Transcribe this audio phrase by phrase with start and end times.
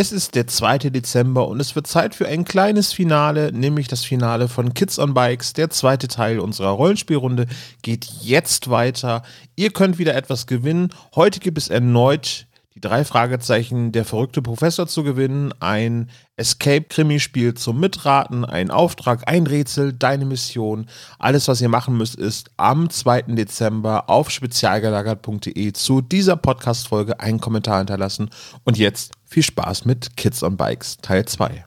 [0.00, 0.78] Es ist der 2.
[0.90, 5.12] Dezember und es wird Zeit für ein kleines Finale, nämlich das Finale von Kids on
[5.12, 5.54] Bikes.
[5.54, 7.46] Der zweite Teil unserer Rollenspielrunde
[7.82, 9.24] geht jetzt weiter.
[9.56, 10.90] Ihr könnt wieder etwas gewinnen.
[11.16, 17.80] Heute gibt es erneut die drei Fragezeichen der verrückte Professor zu gewinnen, ein Escape-Krimi-Spiel zum
[17.80, 20.86] Mitraten, ein Auftrag, ein Rätsel, deine Mission.
[21.18, 23.22] Alles, was ihr machen müsst, ist am 2.
[23.22, 28.30] Dezember auf spezialgelagert.de zu dieser Podcast-Folge einen Kommentar hinterlassen.
[28.62, 31.64] Und jetzt viel Spaß mit Kids on Bikes Teil 2.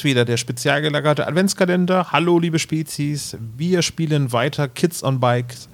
[0.00, 2.10] Ist wieder der spezial gelagerte Adventskalender.
[2.10, 3.36] Hallo, liebe Spezies.
[3.58, 5.68] Wir spielen weiter Kids on Bikes.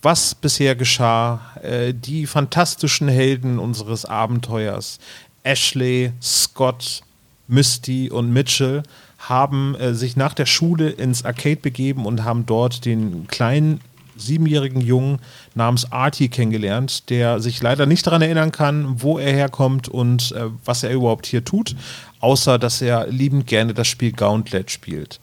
[0.00, 5.00] Was bisher geschah, äh, die fantastischen Helden unseres Abenteuers,
[5.42, 7.02] Ashley, Scott,
[7.48, 8.84] Misty und Mitchell,
[9.18, 13.80] haben äh, sich nach der Schule ins Arcade begeben und haben dort den kleinen
[14.18, 15.20] siebenjährigen Jungen
[15.54, 20.46] namens Artie kennengelernt, der sich leider nicht daran erinnern kann, wo er herkommt und äh,
[20.64, 21.76] was er überhaupt hier tut,
[22.20, 25.20] außer dass er liebend gerne das Spiel Gauntlet spielt.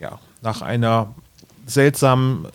[0.00, 1.14] Ja, nach einer
[1.66, 2.46] seltsamen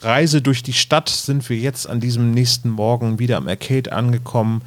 [0.00, 4.62] Reise durch die Stadt sind wir jetzt an diesem nächsten Morgen wieder am Arcade angekommen.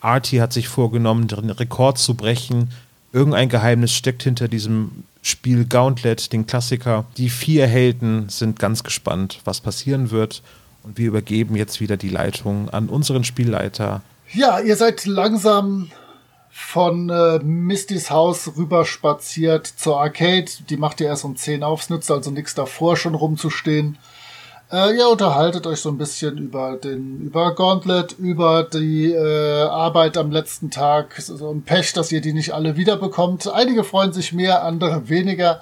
[0.00, 2.70] Artie hat sich vorgenommen, den Rekord zu brechen.
[3.12, 7.04] Irgendein Geheimnis steckt hinter diesem Spiel Gauntlet, den Klassiker.
[7.16, 10.42] Die vier Helden sind ganz gespannt, was passieren wird.
[10.82, 14.00] Und wir übergeben jetzt wieder die Leitung an unseren Spielleiter.
[14.32, 15.90] Ja, ihr seid langsam
[16.50, 20.50] von äh, Mistys Haus rüber spaziert zur Arcade.
[20.68, 23.98] Die macht ihr erst um 10 auf, es nützt also nichts davor schon rumzustehen.
[24.72, 30.16] Äh, ihr unterhaltet euch so ein bisschen über den, über Gauntlet, über die äh, Arbeit
[30.16, 33.48] am letzten Tag, so ein Pech, dass ihr die nicht alle wiederbekommt.
[33.52, 35.60] Einige freuen sich mehr, andere weniger.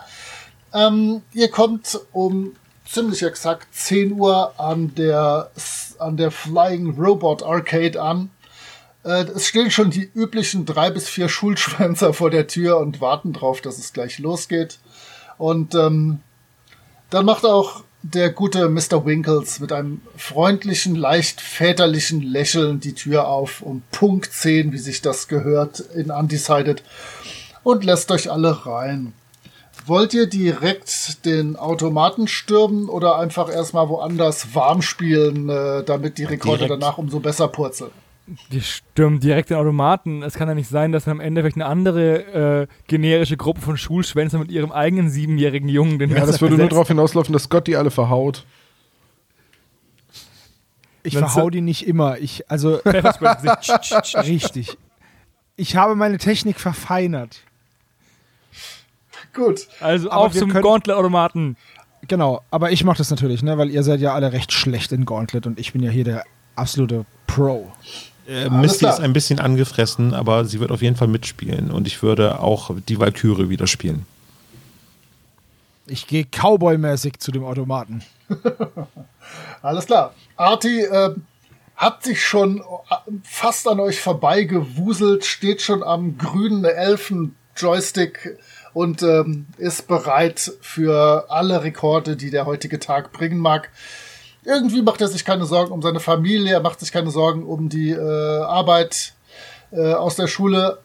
[0.75, 2.53] Ähm, ihr kommt um
[2.85, 5.51] ziemlich exakt 10 Uhr an der,
[5.99, 8.31] an der Flying Robot Arcade an.
[9.05, 13.33] Äh, es stehen schon die üblichen drei bis vier Schulschwänzer vor der Tür und warten
[13.33, 14.81] drauf, dass es gleich losgeht.
[15.39, 16.21] Und ähm,
[17.09, 19.05] dann macht auch der gute Mr.
[19.05, 25.03] Winkles mit einem freundlichen, leicht väterlichen Lächeln die Tür auf um Punkt 10, wie sich
[25.03, 26.83] das gehört, in Undecided
[27.65, 29.13] und lässt euch alle rein.
[29.87, 36.25] Wollt ihr direkt den Automaten stürmen oder einfach erstmal woanders warm spielen, äh, damit die
[36.25, 36.83] Rekorde direkt.
[36.83, 37.91] danach umso besser purzeln?
[38.51, 40.23] Wir stürmen direkt den Automaten.
[40.23, 43.61] Es kann ja nicht sein, dass dann am Ende vielleicht eine andere äh, generische Gruppe
[43.61, 47.49] von Schulschwänzern mit ihrem eigenen siebenjährigen Jungen den Ja, das würde nur darauf hinauslaufen, dass
[47.49, 48.45] Gott die alle verhaut.
[51.03, 52.19] Ich Wenn's verhau die nicht immer.
[52.19, 54.77] Ich, also, richtig.
[55.57, 57.43] Ich habe meine Technik verfeinert.
[59.33, 59.69] Gut.
[59.81, 61.57] Also aber auf zum Gauntlet-Automaten.
[62.07, 65.05] Genau, aber ich mache das natürlich, ne, weil ihr seid ja alle recht schlecht in
[65.05, 67.73] Gauntlet und ich bin ja hier der absolute Pro.
[68.29, 72.03] Äh, Misty ist ein bisschen angefressen, aber sie wird auf jeden Fall mitspielen und ich
[72.03, 74.05] würde auch die Valkyrie wieder spielen.
[75.87, 78.03] Ich gehe Cowboy-mäßig zu dem Automaten.
[79.63, 80.13] Alles klar.
[80.37, 81.15] Arti äh,
[81.75, 82.63] hat sich schon äh,
[83.23, 88.37] fast an euch vorbeigewuselt, steht schon am grünen Elfen-Joystick
[88.75, 93.71] und ähm, ist bereit für alle Rekorde, die der heutige Tag bringen mag
[94.49, 97.69] irgendwie macht er sich keine Sorgen um seine Familie, er macht sich keine Sorgen um
[97.69, 97.99] die äh,
[98.43, 99.13] Arbeit
[99.71, 100.79] äh, aus der Schule.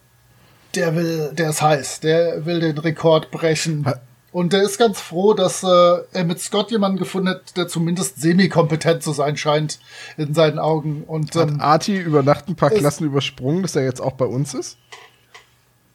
[0.76, 3.86] Der will, der ist heiß, der will den Rekord brechen.
[4.32, 5.68] Und der ist ganz froh, dass äh,
[6.12, 9.80] er mit Scott jemanden gefunden hat, der zumindest semi-kompetent zu sein scheint
[10.18, 11.04] in seinen Augen.
[11.06, 14.26] Und, Hat ähm, Arti über Nacht ein paar Klassen übersprungen, dass er jetzt auch bei
[14.26, 14.78] uns ist?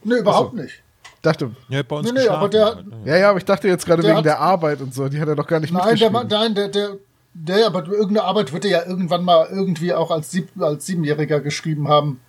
[0.05, 0.75] nee, überhaupt nicht.
[1.23, 2.97] Dachte, Ja, bei uns Nee, nee, aber der- halt, ne?
[3.05, 5.21] ja, ja, aber ich dachte jetzt gerade Der wegen hat- der Arbeit und so, die
[5.21, 6.29] hat er doch gar nicht Nein, der, mitgeschrieben.
[6.31, 6.97] nein, der, der,
[7.47, 11.41] der, aber irgendeine Arbeit wird er ja irgendwann mal irgendwie auch als, Sieb, als Siebenjähriger
[11.41, 12.21] geschrieben haben.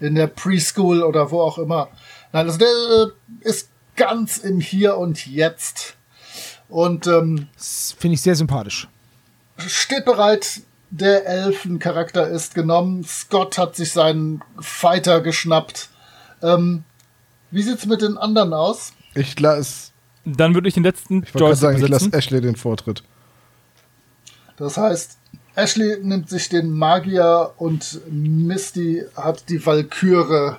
[0.00, 1.88] In der Preschool oder wo auch immer.
[2.32, 5.96] Nein, also der äh, ist ganz im Hier und Jetzt.
[6.68, 8.88] Und ähm, Das finde ich sehr sympathisch.
[9.58, 10.60] steht bereit.
[10.90, 13.04] Der Elfencharakter ist genommen.
[13.04, 15.88] Scott hat sich seinen Fighter geschnappt.
[16.42, 16.84] Ähm,
[17.50, 18.92] wie sieht's mit den anderen aus?
[19.14, 19.92] Ich lasse,
[20.24, 22.12] Dann würde ich den letzten ich Joystick sagen, ich lasse.
[22.12, 23.02] Ashley den Vortritt.
[24.62, 25.18] Das heißt,
[25.56, 30.54] Ashley nimmt sich den Magier und Misty hat die Valkyrie.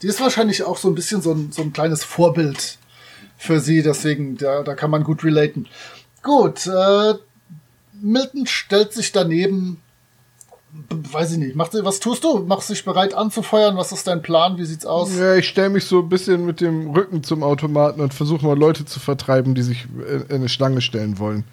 [0.00, 2.78] Die ist wahrscheinlich auch so ein bisschen so ein, so ein kleines Vorbild
[3.36, 5.68] für sie, deswegen, da, da kann man gut relaten.
[6.22, 7.14] Gut, äh,
[8.00, 9.82] Milton stellt sich daneben.
[10.88, 11.54] Weiß ich nicht.
[11.54, 12.38] Macht, was tust du?
[12.38, 13.76] Machst dich bereit anzufeuern?
[13.76, 14.56] Was ist dein Plan?
[14.56, 15.14] Wie sieht's aus?
[15.14, 18.58] Ja, ich stelle mich so ein bisschen mit dem Rücken zum Automaten und versuche mal
[18.58, 21.44] Leute zu vertreiben, die sich in eine Schlange stellen wollen.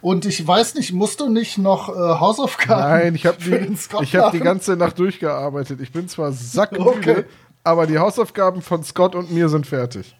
[0.00, 4.16] Und ich weiß nicht, musst du nicht noch äh, Hausaufgaben Nein, ich habe die, ich
[4.16, 5.80] hab die ganze Nacht durchgearbeitet.
[5.80, 7.24] Ich bin zwar sackmüde, Okay.
[7.64, 10.14] aber die Hausaufgaben von Scott und mir sind fertig.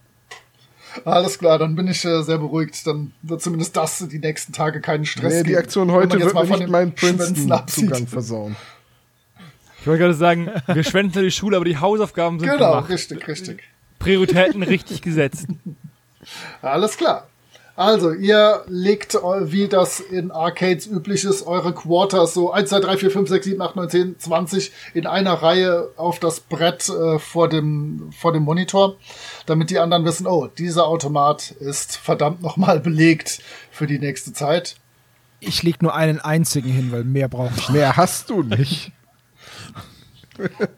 [1.04, 2.84] Alles klar, dann bin ich äh, sehr beruhigt.
[2.88, 5.58] Dann wird zumindest das die nächsten Tage keinen Stress Nee, die geben.
[5.60, 6.92] Aktion Wenn heute wird mir nicht meinen.
[6.94, 8.56] Princeton-Zugang versauen.
[9.80, 12.88] Ich wollte gerade sagen, wir schwänzen die Schule, aber die Hausaufgaben sind Genau, gemacht.
[12.90, 13.62] richtig, richtig.
[14.00, 15.46] Prioritäten richtig gesetzt.
[16.62, 17.27] Alles klar.
[17.78, 22.80] Also, ihr legt, eu- wie das in Arcades üblich ist, eure Quarters so 1, 2,
[22.80, 26.88] 3, 4, 5, 6, 7, 8, 9, 10, 20 in einer Reihe auf das Brett
[26.88, 28.96] äh, vor, dem, vor dem Monitor,
[29.46, 33.38] damit die anderen wissen, oh, dieser Automat ist verdammt nochmal belegt
[33.70, 34.74] für die nächste Zeit.
[35.38, 37.68] Ich leg nur einen einzigen hin, weil mehr brauche ich.
[37.68, 38.90] Mehr hast du nicht.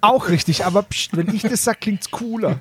[0.02, 2.60] Auch richtig, aber pst, wenn ich das sag, klingt's cooler.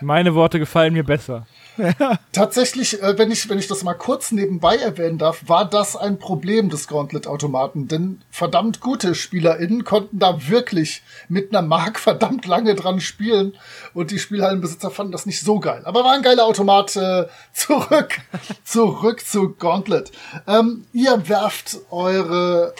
[0.00, 1.46] Meine Worte gefallen mir besser.
[2.32, 6.18] Tatsächlich, äh, wenn ich, wenn ich das mal kurz nebenbei erwähnen darf, war das ein
[6.18, 7.88] Problem des Gauntlet-Automaten.
[7.88, 13.54] Denn verdammt gute SpielerInnen konnten da wirklich mit einer Mark verdammt lange dran spielen.
[13.94, 15.82] Und die Spielhallenbesitzer fanden das nicht so geil.
[15.84, 16.94] Aber war ein geiler Automat.
[16.96, 18.18] Äh, zurück,
[18.64, 20.12] zurück zu Gauntlet.
[20.46, 22.74] Ähm, ihr werft eure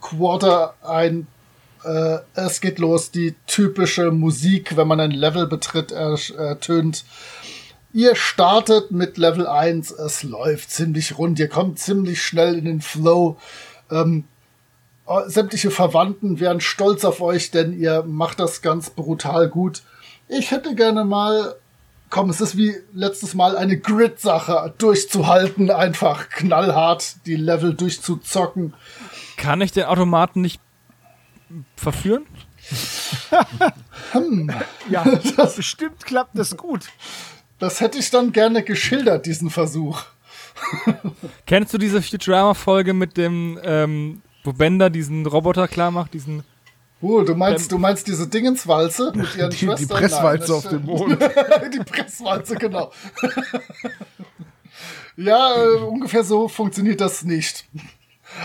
[0.00, 1.26] Quarter ein.
[1.84, 3.10] Äh, es geht los.
[3.10, 7.04] Die typische Musik, wenn man ein Level betritt, ertönt.
[7.96, 12.82] Ihr startet mit Level 1, es läuft ziemlich rund, ihr kommt ziemlich schnell in den
[12.82, 13.38] Flow.
[13.90, 14.24] Ähm,
[15.06, 19.82] äh, sämtliche Verwandten wären stolz auf euch, denn ihr macht das ganz brutal gut.
[20.28, 21.56] Ich hätte gerne mal,
[22.10, 28.74] komm, es ist wie letztes Mal eine Grid-Sache, durchzuhalten, einfach knallhart die Level durchzuzocken.
[29.38, 30.60] Kann ich den Automaten nicht
[31.76, 32.26] verführen?
[34.90, 35.02] Ja,
[35.56, 36.90] bestimmt klappt das gut.
[37.58, 40.02] Das hätte ich dann gerne geschildert, diesen Versuch.
[41.46, 46.44] Kennst du diese Futurama-Folge mit dem, ähm, wo Bender diesen Roboter klar macht, diesen
[47.02, 49.98] Oh, du meinst, du meinst diese Dingenswalze mit ihren Die, die Schwestern?
[49.98, 51.18] Presswalze Nein, auf dem Mond.
[51.74, 52.90] die Presswalze, genau.
[55.16, 57.66] ja, äh, ungefähr so funktioniert das nicht.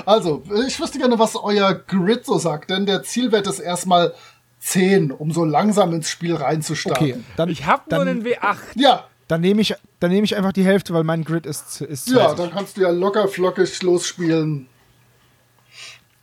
[0.06, 4.14] Also, ich wüsste gerne, was euer Grid so sagt, denn der Zielwert ist erstmal
[4.62, 7.12] 10, um so langsam ins Spiel reinzustarten.
[7.12, 8.58] Okay, dann, Ich hab nur einen W8.
[8.76, 12.10] Ja, dann nehme ich, dann nehme ich einfach die Hälfte, weil mein Grid ist, ist
[12.10, 12.38] ja, 20.
[12.38, 14.68] dann kannst du ja locker flockig losspielen.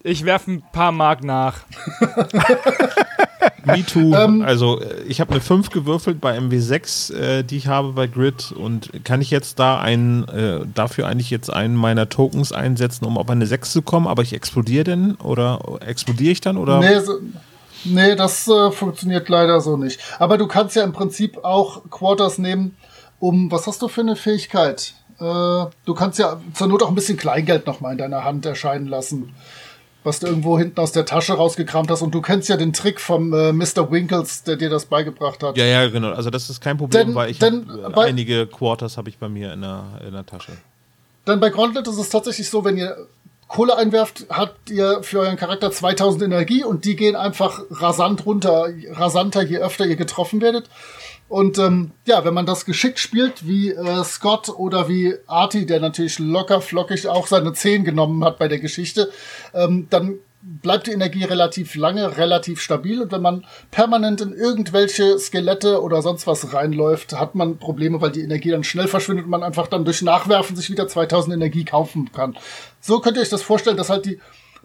[0.05, 1.65] Ich werfe ein paar Mark nach.
[3.65, 4.15] Me too.
[4.15, 8.07] Ähm, also äh, ich habe eine 5 gewürfelt bei MW6, äh, die ich habe bei
[8.07, 13.05] Grid und kann ich jetzt da einen, äh, dafür eigentlich jetzt einen meiner Tokens einsetzen,
[13.05, 16.79] um auf eine 6 zu kommen, aber ich explodiere denn oder explodiere ich dann oder?
[16.79, 17.19] Nee, so,
[17.85, 20.01] nee das äh, funktioniert leider so nicht.
[20.19, 22.77] Aber du kannst ja im Prinzip auch Quarters nehmen,
[23.21, 24.95] um, was hast du für eine Fähigkeit?
[25.21, 28.87] Äh, du kannst ja zur Not auch ein bisschen Kleingeld nochmal in deiner Hand erscheinen
[28.87, 29.35] lassen,
[30.05, 32.03] was du irgendwo hinten aus der Tasche rausgekramt hast.
[32.03, 33.91] Und du kennst ja den Trick vom äh, Mr.
[33.91, 35.57] Winkles, der dir das beigebracht hat.
[35.57, 36.13] Ja, ja, genau.
[36.13, 39.19] Also das ist kein Problem, Denn- weil ich denn hab, äh, einige Quarters habe ich
[39.19, 40.53] bei mir in der, in der Tasche.
[41.25, 42.97] Dann bei Gauntlet ist es tatsächlich so, wenn ihr
[43.49, 48.69] Kohle einwerft, habt ihr für euren Charakter 2000 Energie und die gehen einfach rasant runter,
[48.91, 50.69] rasanter, je öfter ihr getroffen werdet.
[51.29, 55.81] Und ähm, ja, wenn man das geschickt spielt, wie äh, Scott oder wie Artie, der
[55.81, 59.11] natürlich locker flockig auch seine 10 genommen hat bei der Geschichte,
[59.53, 60.19] ähm, dann
[60.63, 63.03] bleibt die Energie relativ lange, relativ stabil.
[63.03, 68.13] Und wenn man permanent in irgendwelche Skelette oder sonst was reinläuft, hat man Probleme, weil
[68.13, 71.65] die Energie dann schnell verschwindet und man einfach dann durch Nachwerfen sich wieder 2000 Energie
[71.65, 72.37] kaufen kann.
[72.81, 74.19] So könnt ihr euch das vorstellen, dass halt die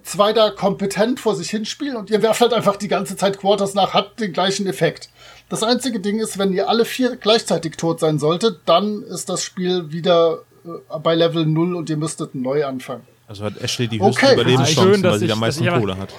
[0.03, 3.73] zwei da kompetent vor sich hinspielen und ihr werft halt einfach die ganze Zeit Quarters
[3.73, 5.09] nach, hat den gleichen Effekt.
[5.49, 9.43] Das einzige Ding ist, wenn ihr alle vier gleichzeitig tot sein solltet, dann ist das
[9.43, 13.12] Spiel wieder äh, bei Level 0 und ihr müsstet neu anfangen.
[13.27, 14.09] Also hat Ashley die Okay.
[14.11, 16.09] höchsten Überlebenschancen, Schön, dass weil sie ich- am meisten Kohle hat.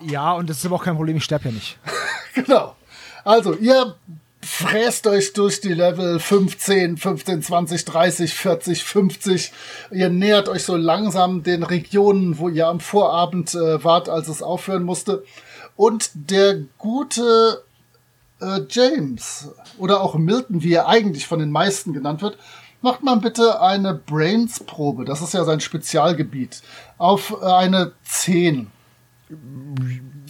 [0.00, 1.78] Ja, und das ist aber auch kein Problem, ich sterbe ja nicht.
[2.34, 2.74] Genau.
[3.22, 3.94] Also, ihr
[4.42, 9.52] fräst euch durch die Level 15, 15, 20, 30, 40, 50.
[9.92, 14.42] Ihr nähert euch so langsam den Regionen, wo ihr am Vorabend äh, wart, als es
[14.42, 15.22] aufhören musste.
[15.76, 17.62] Und der gute
[18.40, 22.36] äh, James oder auch Milton, wie er eigentlich von den meisten genannt wird,
[22.84, 25.04] macht mal bitte eine Brains-Probe.
[25.04, 26.62] Das ist ja sein Spezialgebiet.
[26.98, 28.70] Auf äh, eine 10.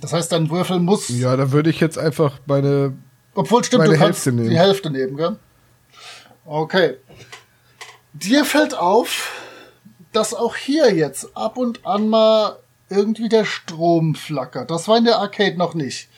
[0.01, 2.95] Das heißt, dein Würfel muss Ja, da würde ich jetzt einfach meine.
[3.35, 4.51] obwohl, stimmt, Meine du kannst Hälfte nehmen.
[4.51, 5.37] die Hälfte nehmen, gell?
[6.47, 6.97] Okay.
[8.15, 9.33] Dir fällt auf,
[10.13, 12.57] dass auch hier jetzt ab und an mal
[12.89, 14.71] irgendwie der Strom flackert.
[14.71, 16.09] Das war in der Arcade noch nicht.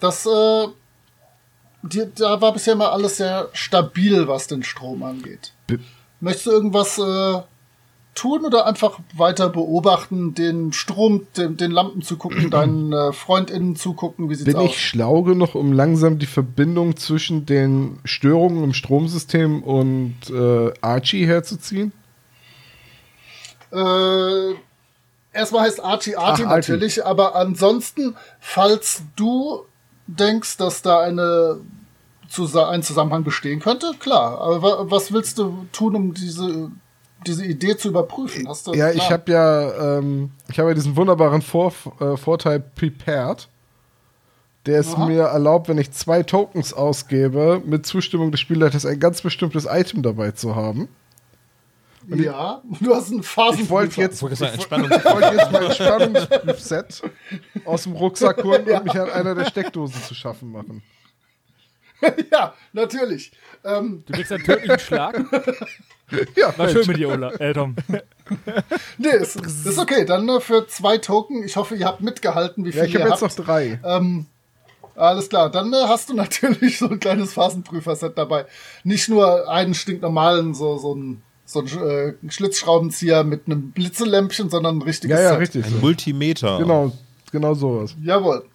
[0.00, 0.66] Das, äh,
[1.82, 5.52] die, da war bisher mal alles sehr stabil, was den Strom angeht.
[6.20, 7.42] Möchtest du irgendwas äh,
[8.14, 14.28] tun oder einfach weiter beobachten, den Strom, den, den Lampen zugucken, deinen äh, FreundInnen zugucken?
[14.28, 14.70] Wie sieht's Bin aus?
[14.70, 21.26] ich schlau genug, um langsam die Verbindung zwischen den Störungen im Stromsystem und äh, Archie
[21.26, 21.92] herzuziehen?
[23.70, 24.54] Äh,
[25.32, 26.72] erstmal heißt Archie Archie Ach, Archie.
[26.72, 29.64] natürlich, aber ansonsten, falls du
[30.06, 31.60] denkst, dass da eine
[32.54, 34.40] ein Zusammenhang bestehen könnte, klar.
[34.40, 36.70] Aber wa was willst du tun, um diese,
[37.26, 38.48] diese Idee zu überprüfen?
[38.48, 42.16] Hast du Ja, einen ich habe ja, ähm, ich habe ja diesen wunderbaren Vor äh,
[42.16, 43.48] Vorteil Prepared.
[44.66, 45.06] Der es Aha.
[45.06, 50.02] mir erlaubt, wenn ich zwei Tokens ausgebe, mit Zustimmung des Spielleiters ein ganz bestimmtes Item
[50.02, 50.88] dabei zu haben.
[52.08, 53.62] Ja, du hast einen Phasen.
[53.62, 57.02] Ich wollte jetzt, ich wollte jetzt mein Spannungsset
[57.64, 60.82] aus dem Rucksack holen und mich an einer der Steckdosen zu schaffen machen.
[62.32, 63.32] ja, natürlich.
[63.64, 65.20] Ähm, Du kriegst einen tödlichen Schlag.
[66.36, 66.78] Ja, War Mensch.
[66.78, 67.32] schön mit dir, Ola.
[67.34, 67.76] Äh, Tom.
[68.96, 70.06] nee, ist, ist okay.
[70.06, 71.42] Dann äh, für zwei Token.
[71.44, 73.38] Ich hoffe, ihr habt mitgehalten, wie ja viel ich ihr habe jetzt habt.
[73.38, 73.78] noch drei.
[73.84, 74.24] Ähm,
[74.94, 78.46] alles klar, dann äh, hast du natürlich so ein kleines Phasenprüfer-Set dabei.
[78.84, 84.78] Nicht nur einen stinknormalen, so, so ein, so ein äh, Schlitzschraubenzieher mit einem Blitzelämpchen, sondern
[84.78, 85.40] ein richtiges Ja, ja, Set.
[85.40, 85.66] richtig.
[85.66, 85.78] Ein So.
[85.78, 86.56] Multimeter.
[86.56, 86.90] Genau,
[87.32, 87.94] genau sowas.
[88.02, 88.46] Jawohl.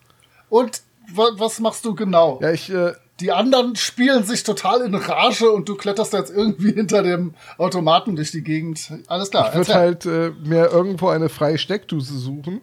[0.50, 0.82] Und
[1.14, 2.40] wa was machst du genau?
[2.42, 6.36] Ja, ich, äh, Die anderen spielen sich total in Rage und du kletterst da jetzt
[6.36, 8.92] irgendwie hinter dem Automaten durch die Gegend.
[9.08, 12.60] Alles klar, ich würde halt äh, mir irgendwo eine freie Steckdose suchen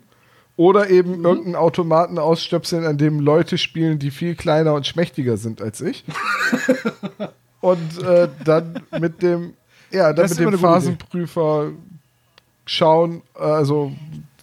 [0.59, 0.95] oder Mhm.
[0.95, 5.81] eben irgendeinen Automaten ausstöpseln, an dem Leute spielen, die viel kleiner und schmächtiger sind als
[5.81, 6.05] ich.
[7.63, 9.55] und äh, dann mit dem,
[9.91, 11.71] ja, dann Das mit dem Phasenprüfer
[12.67, 13.93] schauen, äh, also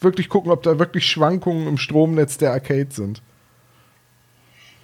[0.02, 3.22] wirklich gucken, ob da wirklich Schwankungen im Stromnetz der Arcade sind.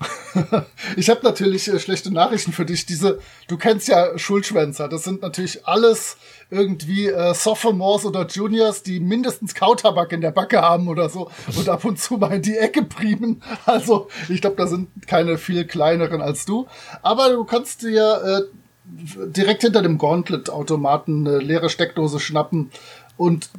[0.95, 2.85] Ich habe natürlich äh, schlechte Nachrichten für dich.
[2.85, 4.87] Diese, du kennst ja Schulschwänzer.
[4.87, 6.17] Das sind natürlich alles
[6.49, 11.67] irgendwie äh, Sophomores oder Juniors, die mindestens Kautabak in der Backe haben oder so und
[11.69, 13.41] ab und zu mal in die Ecke priemen.
[13.65, 16.67] Also ich glaube, da sind keine viel kleineren als du.
[17.01, 22.71] Aber du kannst dir äh, direkt hinter dem Gauntlet-Automaten eine leere Steckdose schnappen
[23.17, 23.49] und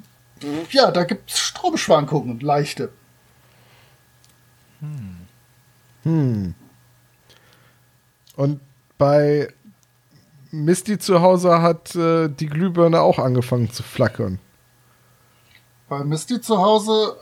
[0.70, 2.90] ja, da gibt's Stromschwankungen, leichte.
[8.36, 8.60] Und
[8.98, 9.48] bei
[10.50, 14.38] Misty zu Hause hat äh, die Glühbirne auch angefangen zu flackern.
[15.88, 17.16] Bei Misty zu Hause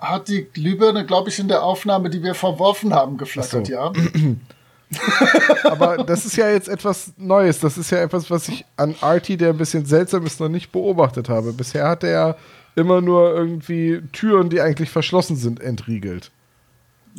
[0.00, 3.72] hat die Glühbirne, glaube ich, in der Aufnahme, die wir verworfen haben, geflackert, so.
[3.72, 3.92] ja.
[5.64, 7.60] Aber das ist ja jetzt etwas Neues.
[7.60, 10.72] Das ist ja etwas, was ich an Artie, der ein bisschen seltsam ist, noch nicht
[10.72, 11.52] beobachtet habe.
[11.52, 12.36] Bisher hat er ja
[12.74, 16.30] immer nur irgendwie Türen, die eigentlich verschlossen sind, entriegelt.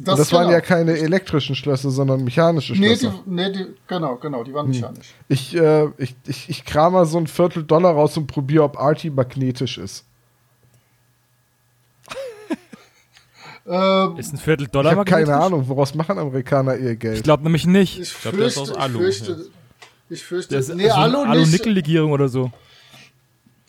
[0.03, 0.51] Das, das waren genau.
[0.53, 3.13] ja keine elektrischen Schlösser, sondern mechanische Nee, Schlösser.
[3.25, 4.71] die, nee die, genau, genau, die waren Hm.
[4.71, 5.13] mechanisch.
[5.27, 8.79] ich, äh, ich, ich, ich kram mal so ein Viertel Dollar raus und probiere, ob
[8.79, 10.05] Artie magnetisch ist.
[13.67, 15.45] Ähm, Ist ein Viertel Ich Dollar habe keine magnetisch?
[15.45, 17.23] Ahnung, woraus machen Amerikaner ihr Ich Geld.
[17.23, 17.99] glaube nämlich nicht.
[17.99, 19.45] ich glaub, der ist fürchte, aus ich Alu, fürchte,
[20.09, 21.29] ich fürchte, Das ist nee, so eine Alu.
[21.31, 22.51] Alu-Nickel-Legierung oder so.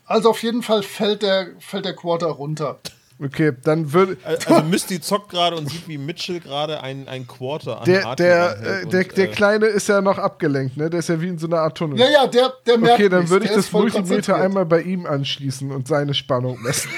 [0.07, 2.79] Also auf jeden Fall fällt der, fällt der Quarter runter.
[3.23, 7.81] Okay, dann würde Also Misty zockt gerade und sieht, wie Mitchell gerade ein, ein Quarter
[7.81, 10.89] an der, der, äh, und, der, der äh, Kleine ist ja noch abgelenkt, ne?
[10.89, 11.99] Der ist ja wie in so einer Art Tunnel.
[11.99, 15.05] Ja, ja, der, der merkt Okay, dann würde ich der das Multimeter einmal bei ihm
[15.05, 16.91] anschließen und seine Spannung messen.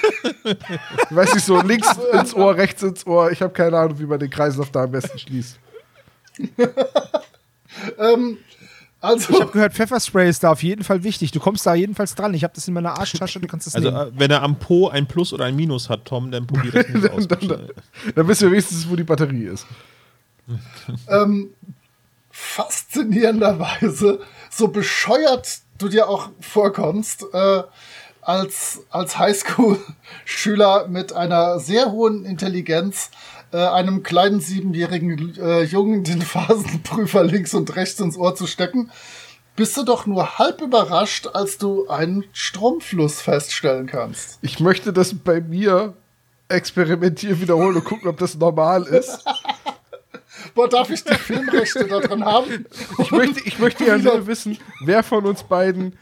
[1.10, 3.32] Weiß ich so, links ins Ohr, rechts ins Ohr.
[3.32, 5.58] Ich habe keine Ahnung, wie man den Kreislauf da am besten schließt.
[7.98, 8.38] ähm,
[9.02, 11.32] also, Ich habe gehört, Pfefferspray ist da auf jeden Fall wichtig.
[11.32, 12.32] Du kommst da jedenfalls dran.
[12.34, 14.08] Ich habe das in meiner Arschtasche, du kannst das Also, nehmen.
[14.08, 16.88] äh, wenn er am Po ein Plus oder ein Minus hat, Tom, dann probier das
[16.94, 17.28] nicht aus.
[17.28, 17.68] dann, dann,
[18.14, 19.66] dann wissen wir wenigstens, wo die Batterie ist.
[21.08, 21.50] ähm,
[22.30, 27.62] faszinierenderweise, so bescheuert du dir auch vorkommst, äh,
[28.20, 33.10] als, als Highschool-Schüler mit einer sehr hohen Intelligenz
[33.52, 38.90] äh, einem kleinen siebenjährigen äh, Jungen den Phasenprüfer links und rechts ins Ohr zu stecken,
[39.56, 44.38] bist du doch nur halb überrascht, als du einen Stromfluss feststellen kannst.
[44.40, 45.94] Ich möchte das bei mir
[46.48, 49.24] experimentieren, wiederholen und gucken, ob das normal ist.
[50.54, 52.66] Boah, darf ich die Filmrechte da dran haben?
[52.98, 55.96] Ich möchte, ich möchte ja nur wissen, wer von uns beiden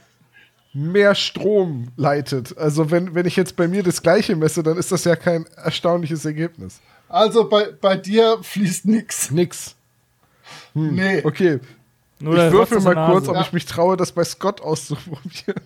[0.73, 2.57] mehr Strom leitet.
[2.57, 5.47] Also wenn, wenn ich jetzt bei mir das gleiche messe, dann ist das ja kein
[5.57, 6.81] erstaunliches Ergebnis.
[7.11, 9.31] Also bei, bei dir fließt nix.
[9.31, 9.75] Nix.
[10.75, 11.23] Nee.
[11.25, 11.59] Okay.
[12.21, 13.43] Nur ich würfel mal kurz, ob Ja.
[13.43, 15.61] ich mich traue, das bei Scott auszuprobieren.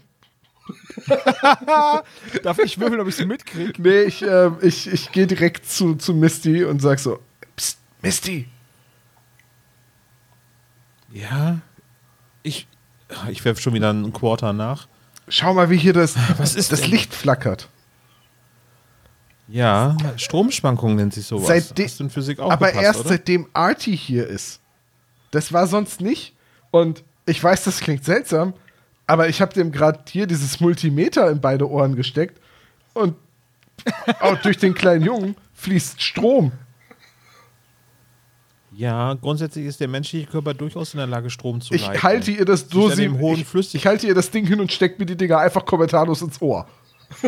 [2.43, 3.83] Darf ich würfeln, ob ich sie mitkriege?
[3.83, 7.19] Nee, ich, ähm, ich, ich gehe direkt zu, zu Misty und sag so:
[7.57, 8.49] Psst, Misty,
[11.13, 11.59] Ja,
[12.43, 12.67] ich,
[13.31, 14.89] ich werfe schon wieder einen Quarter nach.
[15.29, 16.91] schau mal, wie hier das, Was ist das denn?
[16.91, 17.69] Licht flackert.
[19.49, 21.47] Ja, Stromschwankungen nennt sich sowas.
[21.47, 23.09] Seitdem- Hast du in Physik auch Aber gepasst, erst oder?
[23.11, 24.61] seitdem Artie hier ist.
[25.31, 26.35] Das war sonst nicht.
[26.71, 28.55] Und ich weiß, das klingt seltsam,
[29.07, 32.41] aber ich habe dem gerade hier dieses Multimeter in beide Ohren gesteckt
[32.95, 33.17] und
[34.21, 36.53] auch durch den kleinen Jungen fließt Strom.
[38.73, 42.03] Ja, grundsätzlich ist der menschliche Körper durchaus in der Lage, Strom zu Ich leiten.
[42.03, 45.17] halte ihr das so ich, ich halte ihr das Ding hin und steck mir die
[45.17, 46.67] Dinger einfach kommentarlos ins Ohr.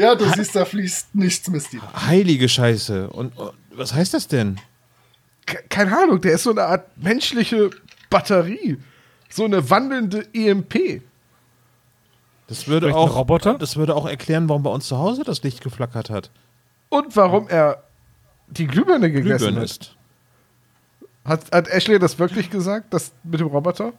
[0.00, 1.78] Ja, du siehst, da fließt nichts, Misty.
[2.06, 3.08] Heilige Scheiße.
[3.10, 4.58] Und, und was heißt das denn?
[5.46, 7.70] Ke- Keine Ahnung, der ist so eine Art menschliche
[8.10, 8.78] Batterie.
[9.30, 11.02] So eine wandelnde EMP.
[12.46, 13.58] Das würde auch Roboter?
[13.58, 16.30] Das würde auch erklären, warum bei uns zu Hause das Licht geflackert hat.
[16.88, 17.82] Und warum er
[18.46, 19.64] die Glühbirne gegessen Glühbirne hat.
[19.64, 19.96] ist.
[21.24, 21.52] hat.
[21.52, 23.92] Hat Ashley das wirklich gesagt, das mit dem Roboter?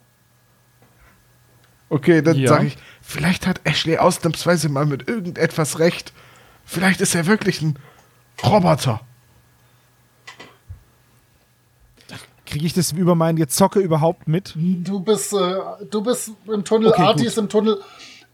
[1.89, 2.49] Okay, dann Ja.
[2.49, 6.13] sage ich, vielleicht hat Ashley ausnahmsweise mal mit irgendetwas recht.
[6.65, 7.79] Vielleicht ist er wirklich ein
[8.45, 9.01] Roboter.
[12.45, 14.53] Kriege ich das über mein Gezocke überhaupt mit?
[14.55, 15.55] Du bist, äh,
[15.91, 17.27] du bist im Tunnel, Okay, Artie gut.
[17.27, 17.79] ist im Tunnel.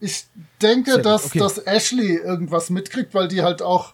[0.00, 0.24] Ich
[0.62, 1.38] denke, Sehr dass, okay.
[1.38, 3.92] dass Ashley irgendwas mitkriegt, weil die halt auch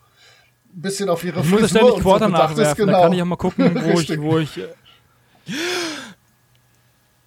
[0.74, 2.76] ein bisschen auf ihre Ich muss ja Frisur ständig und Quarter so bedacht ist.
[2.76, 2.92] Genau.
[2.92, 4.58] Da kann ich auch mal gucken, wo ich, wo ich.
[4.58, 4.68] äh,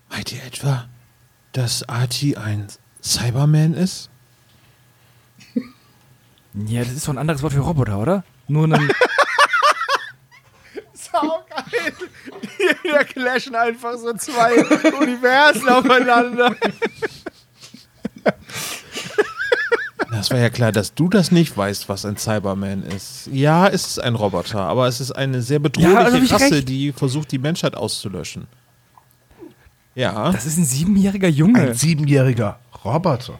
[0.10, 0.88] Meint ihr etwa,
[1.56, 2.68] dass Artie ein
[3.02, 4.10] Cyberman ist?
[6.68, 8.24] Ja, das ist doch ein anderes Wort für Roboter, oder?
[8.48, 8.90] Nur ein.
[10.94, 11.94] Saugeil.
[12.82, 14.64] Hier clashen einfach so zwei
[15.02, 16.56] Universen aufeinander.
[20.12, 23.28] Das war ja klar, dass du das nicht weißt, was ein Cyberman ist.
[23.34, 26.70] Ja, es ist ein Roboter, aber es ist eine sehr bedrohliche Ja, also Rasse, recht.
[26.70, 28.48] die versucht, die Menschheit auszulöschen.
[29.96, 30.32] Ja.
[30.32, 31.60] Das ist ein siebenjähriger Junge.
[31.62, 33.40] Ein siebenjähriger Roboter.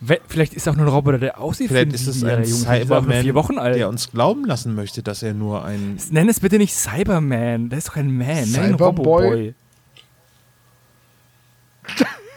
[0.00, 2.50] We- Vielleicht ist auch nur ein Roboter, der aussieht Vielleicht wie ist es siebenjähriger ein
[2.50, 2.64] Junge.
[2.64, 3.74] Vielleicht ist auch nur Cyberman, vier Wochen alt.
[3.76, 5.98] der uns glauben lassen möchte, dass er nur ein.
[6.10, 7.68] Nenn es bitte nicht Cyberman.
[7.70, 8.44] Der ist doch kein Man.
[8.46, 8.86] Cyberboy?
[8.86, 9.54] Roboboy.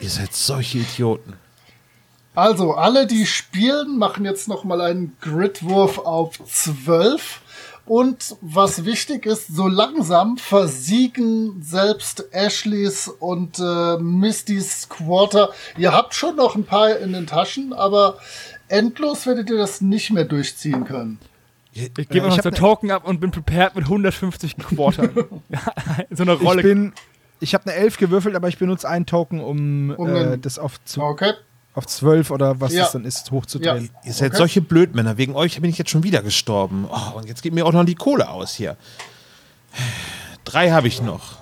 [0.00, 1.34] Ihr seid solche Idioten.
[2.34, 7.40] Also, alle, die spielen, machen jetzt nochmal einen Gridwurf auf 12.
[7.88, 15.50] Und was wichtig ist, so langsam versiegen selbst Ashleys und äh, Mistys Quarter.
[15.76, 18.18] Ihr habt schon noch ein paar in den Taschen, aber
[18.68, 21.18] endlos werdet ihr das nicht mehr durchziehen können.
[21.72, 25.10] Ich gebe ich einfach hab so ne- Token ab und bin prepared mit 150 Quartern.
[26.10, 26.60] so eine Rolle.
[26.60, 26.92] Ich bin.
[27.40, 30.82] Ich habe eine 11 gewürfelt, aber ich benutze einen Token, um, Um äh, das auf,
[30.84, 31.34] zu, Okay?
[31.78, 32.82] Auf 12 oder was Ja.
[32.82, 33.90] das dann ist, hochzudrehen.
[34.04, 34.36] Ihr seid Okay.
[34.38, 35.16] solche Blödmänner.
[35.16, 36.86] Wegen euch bin ich jetzt schon wieder gestorben.
[36.90, 38.76] Oh, und jetzt geht mir auch noch die Kohle aus hier.
[40.44, 41.38] Drei habe ich noch.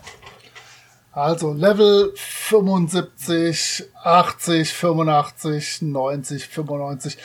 [1.13, 7.17] Also Level 75, 80, 85, 90, 95.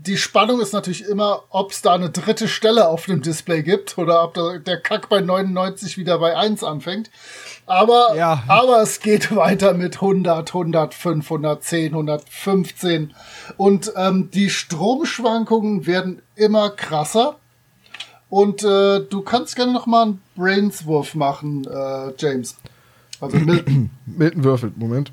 [0.00, 3.98] Die Spannung ist natürlich immer, ob es da eine dritte Stelle auf dem Display gibt
[3.98, 4.34] oder ob
[4.64, 7.10] der Kack bei 99 wieder bei 1 anfängt.
[7.66, 8.44] Aber, Ja.
[8.46, 13.12] aber es geht weiter mit 100, 105, 110, 115.
[13.56, 17.36] Und ähm, die Stromschwankungen werden immer krasser.
[18.30, 22.56] Und äh, du kannst gerne noch mal einen Brainswurf machen, äh, James.
[23.20, 23.90] Also Milton.
[24.06, 25.10] Milton würfelt, Moment.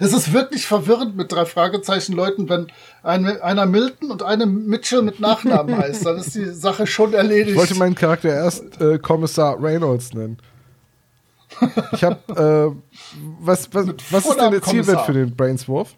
[0.00, 2.68] Es ist wirklich verwirrend mit drei Fragezeichen Leuten, wenn
[3.02, 6.06] ein, einer Milton und eine Mitchell mit Nachnamen heißt.
[6.06, 7.50] Dann ist die Sache schon erledigt.
[7.50, 10.38] Ich wollte meinen Charakter erst äh, Kommissar Reynolds nennen.
[11.92, 15.94] Ich habe äh, was was, was ist denn der Zielwert für den Brainswurf?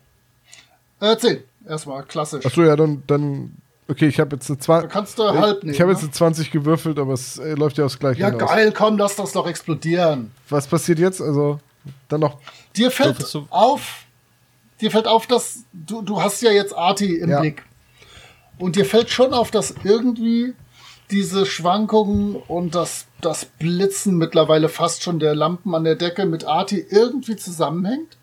[1.01, 1.39] Äh, 10.
[1.69, 2.45] Erstmal klassisch.
[2.45, 3.57] Achso, ja, dann, dann
[3.89, 4.89] okay, ich habe jetzt eine 20.
[4.89, 5.75] Da kannst du halb nehmen.
[5.75, 6.09] Ich habe jetzt ne?
[6.09, 8.51] eine 20 gewürfelt, aber es äh, läuft ja aufs gleiche Ja, hinaus.
[8.51, 10.33] geil, komm, lass das doch explodieren.
[10.49, 11.23] Was passiert jetzt?
[11.23, 11.61] Also
[12.09, 12.39] dann noch
[12.77, 14.05] Dir fällt auf,
[14.81, 17.41] dir fällt auf, dass du, du hast ja jetzt Arti im Ja.
[17.41, 17.65] Blick.
[18.59, 20.55] Und dir fällt schon auf, dass irgendwie
[21.11, 26.45] diese Schwankungen und das, das Blitzen mittlerweile fast schon der Lampen an der Decke mit
[26.45, 28.17] Arti irgendwie zusammenhängt.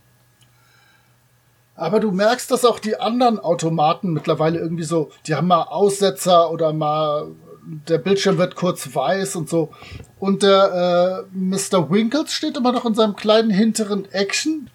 [1.75, 6.51] Aber du merkst, dass auch die anderen Automaten mittlerweile irgendwie so, die haben mal Aussetzer
[6.51, 7.27] oder mal
[7.63, 9.71] der Bildschirm wird kurz weiß und so.
[10.19, 11.89] Und der äh, Mr.
[11.89, 14.69] Winkles steht immer noch in seinem kleinen hinteren Action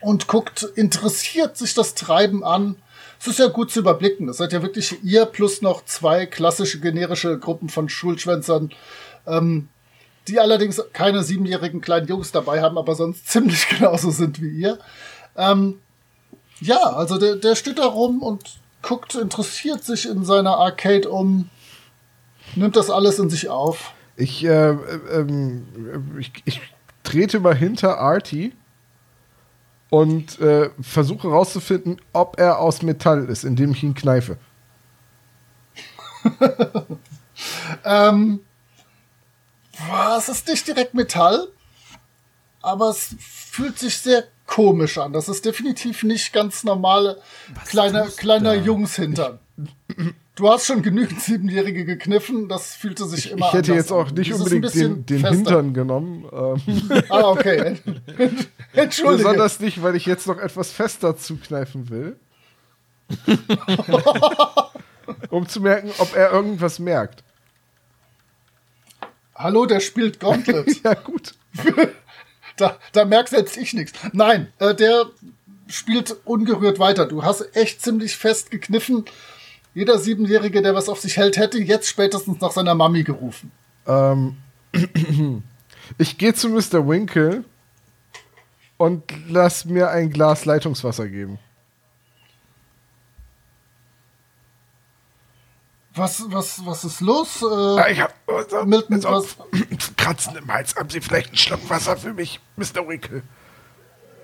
[0.00, 2.76] und guckt interessiert sich das Treiben an.
[3.20, 4.26] Es ist ja gut zu überblicken.
[4.26, 8.70] Das seid ja wirklich ihr plus noch zwei klassische generische Gruppen von Schulschwänzern,
[9.26, 9.68] ähm,
[10.26, 14.78] die allerdings keine siebenjährigen kleinen Jungs dabei haben, aber sonst ziemlich genauso sind wie ihr.
[15.36, 15.80] Ähm,
[16.60, 21.50] ja, also der, der steht da rum und guckt, interessiert sich in seiner Arcade um,
[22.56, 23.92] nimmt das alles in sich auf.
[24.16, 25.66] Ich, äh, ähm,
[26.18, 26.60] ich, ich
[27.02, 28.52] trete mal hinter Artie
[29.88, 34.36] und äh, versuche herauszufinden, ob er aus Metall ist, indem ich ihn kneife.
[37.84, 38.40] Ähm,
[39.78, 41.48] boah, es ist nicht direkt Metall,
[42.62, 45.12] aber es fühlt sich sehr komisch an.
[45.12, 47.20] Das ist definitiv nicht ganz normale
[47.66, 49.38] kleiner, kleiner Jungshintern.
[50.40, 54.14] Du hast schon genügend Siebenjährige gekniffen, das fühlte sich immer ich hätte jetzt auch an.
[54.14, 55.22] nicht unbedingt den, den.
[55.22, 56.24] Hintern genommen.
[56.32, 57.76] Ähm, Ah, okay.
[58.72, 59.18] Entschuldige.
[59.18, 62.18] besonders nicht, weil ich jetzt noch etwas fester zukneifen will.
[65.28, 67.22] um zu merken, ob er irgendwas merkt.
[69.34, 70.82] Hallo, der spielt Gauntlet.
[70.82, 71.34] Ja, gut.
[72.56, 73.92] Da, da merkt selbst ich nichts.
[74.14, 75.04] Nein, äh, der
[75.68, 77.04] spielt ungerührt weiter.
[77.04, 79.04] Du hast echt ziemlich fest gekniffen.
[79.74, 83.52] Jeder Siebenjährige, der was auf sich hält, hätte jetzt spätestens nach seiner Mami gerufen.
[83.86, 84.36] Ähm,
[85.98, 86.86] ich gehe zu Mr.
[86.88, 87.44] Winkle
[88.76, 91.38] und lass mir ein Glas Leitungswasser geben.
[95.94, 97.44] Was, was, was ist los?
[97.44, 99.26] Ah, Äh, ich hab also, Milton, also,
[99.96, 100.74] Kratzen im Hals.
[100.76, 102.86] Haben Sie vielleicht einen Schluck Wasser für mich, Mr.
[102.86, 103.22] Winkle?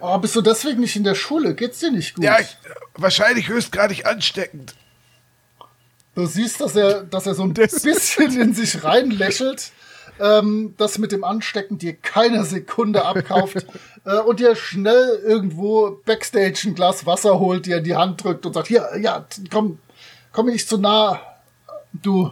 [0.00, 1.54] oh, bist du deswegen nicht in der Schule?
[1.54, 2.24] Geht's dir nicht gut?
[2.24, 2.56] Ja, ich,
[2.94, 4.74] wahrscheinlich höchstgradig ansteckend.
[6.16, 9.70] Du siehst, dass er, dass er so ein bisschen in sich reinlächelt,
[10.18, 13.66] ähm, das mit dem Anstecken dir keine Sekunde abkauft
[14.06, 18.46] äh, und dir schnell irgendwo Backstage ein Glas Wasser holt, dir in die Hand drückt
[18.46, 19.78] und sagt, hier, ja, komm,
[20.32, 21.20] komm nicht zu nah,
[21.92, 22.30] du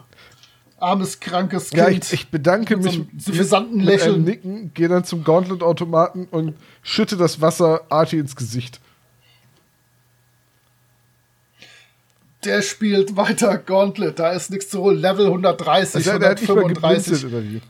[0.79, 1.83] armes, krankes Kind.
[1.83, 4.25] Ja, ich, ich bedanke mich suffisanten mit, mit einem Lächeln.
[4.25, 8.81] Nicken, gehe dann zum Gauntlet-Automaten und schütte das Wasser Artie ins Gesicht.
[12.44, 14.98] Der spielt weiter Gauntlet, da ist nichts zu holen.
[14.98, 17.12] Level 130, Also, der hat nicht mal 135.
[17.22, 17.61] geblinzelt oder wie?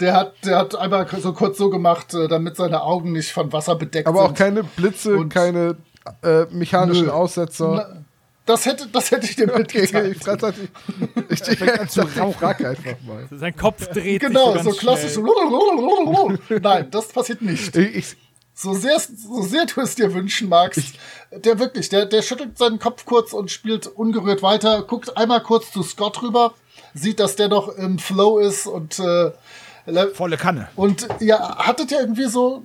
[0.00, 3.52] Der hat, der hat einmal so kurz so gemacht, äh, damit seine Augen nicht von
[3.52, 4.30] Wasser bedeckt Aber sind.
[4.30, 5.76] auch keine Blitze, Und- keine
[6.22, 7.10] äh, mechanischen Nö.
[7.12, 7.74] Aussetzer.
[7.90, 8.02] Na,
[8.46, 10.16] Das hätte, das hätte ich dir Okay, mitgeteilt.
[10.16, 10.54] ich frage
[11.28, 13.26] ich, ich, ich, ich frag einfach mal.
[13.30, 15.18] Sein Kopf dreht Genau, sich so so, klassisch.
[16.62, 17.76] Nein, das passiert nicht.
[17.76, 18.16] Ich, ich,
[18.60, 20.94] So sehr, so sehr du es dir wünschen magst.
[21.30, 25.70] Der wirklich, der, der schüttelt seinen Kopf kurz und spielt ungerührt weiter, guckt einmal kurz
[25.70, 26.54] zu Scott rüber,
[26.92, 29.30] sieht, dass der noch im Flow ist und, äh,
[29.86, 30.68] le- Volle Kanne.
[30.74, 32.64] und ja, hattet ihr irgendwie so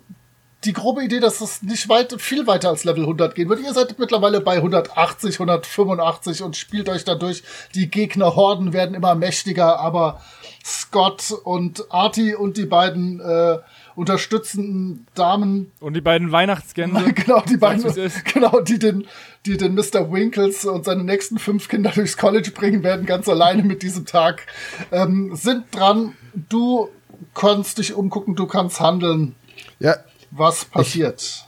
[0.63, 3.59] die grobe Idee, dass es nicht weit, viel weiter als Level 100 gehen wird.
[3.59, 7.43] Ihr seid mittlerweile bei 180, 185 und spielt euch dadurch.
[7.75, 10.21] Die Gegnerhorden werden immer mächtiger, aber
[10.65, 13.59] Scott und Artie und die beiden äh,
[13.95, 17.13] unterstützenden Damen, Und die beiden Weihnachtsgänse.
[17.13, 19.07] genau, die beiden, genau, die den,
[19.45, 20.11] die den Mr.
[20.11, 24.47] Winkles und seine nächsten fünf Kinder durchs College bringen werden, ganz alleine mit diesem Tag,
[24.91, 26.13] ähm, sind dran.
[26.49, 26.89] Du
[27.33, 29.35] kannst dich umgucken, du kannst handeln.
[29.79, 29.97] ja,
[30.31, 31.47] Was passiert?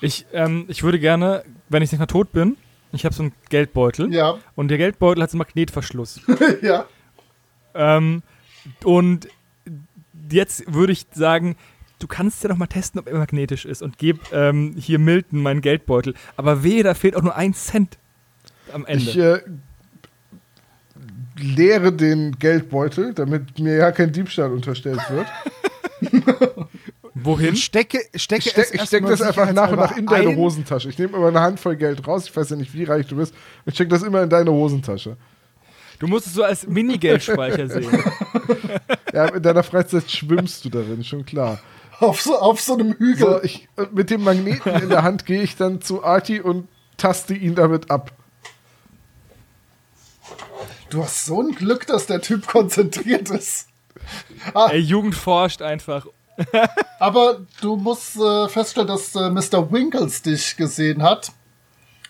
[0.00, 2.56] Ich, ähm, ich würde gerne, wenn ich nicht mehr tot bin,
[2.92, 4.12] ich habe so einen Geldbeutel.
[4.12, 4.38] Ja.
[4.54, 6.20] Und der Geldbeutel hat so einen Magnetverschluss.
[6.62, 6.86] ja.
[7.74, 8.22] ähm,
[8.84, 9.28] und
[10.30, 11.56] jetzt würde ich sagen,
[11.98, 15.42] du kannst ja doch mal testen, ob er magnetisch ist und gib ähm, hier Milton
[15.42, 16.14] meinen Geldbeutel.
[16.36, 17.98] Aber wehe, da fehlt auch nur ein Cent
[18.72, 19.04] am Ende.
[19.04, 19.40] ich äh,
[21.38, 25.26] leere den Geldbeutel, damit mir ja kein Diebstahl unterstellt wird.
[27.14, 27.56] Wohin?
[27.56, 30.36] stecke, stecke es ich steck erstmal das einfach nach und nach in deine ein.
[30.36, 30.90] Hosentasche.
[30.90, 32.26] Ich nehme immer eine Handvoll Geld raus.
[32.28, 33.34] Ich weiß ja nicht, wie reich du bist.
[33.64, 35.16] Ich steck das immer in deine Hosentasche.
[35.98, 37.90] Du musst es so als Minigeldspeicher sehen.
[39.12, 41.58] Ja, in deiner Freizeit schwimmst du darin, schon klar.
[42.00, 43.16] Auf so, auf so einem Hügel.
[43.18, 47.32] So, ich, mit dem Magneten in der Hand gehe ich dann zu Arti und taste
[47.32, 48.12] ihn damit ab.
[50.90, 53.68] Du hast so ein Glück, dass der Typ konzentriert ist.
[54.54, 56.06] Ey, Jugend forscht einfach.
[57.00, 59.72] Aber du musst äh, feststellen, dass äh, Mr.
[59.72, 61.32] Winkles dich gesehen hat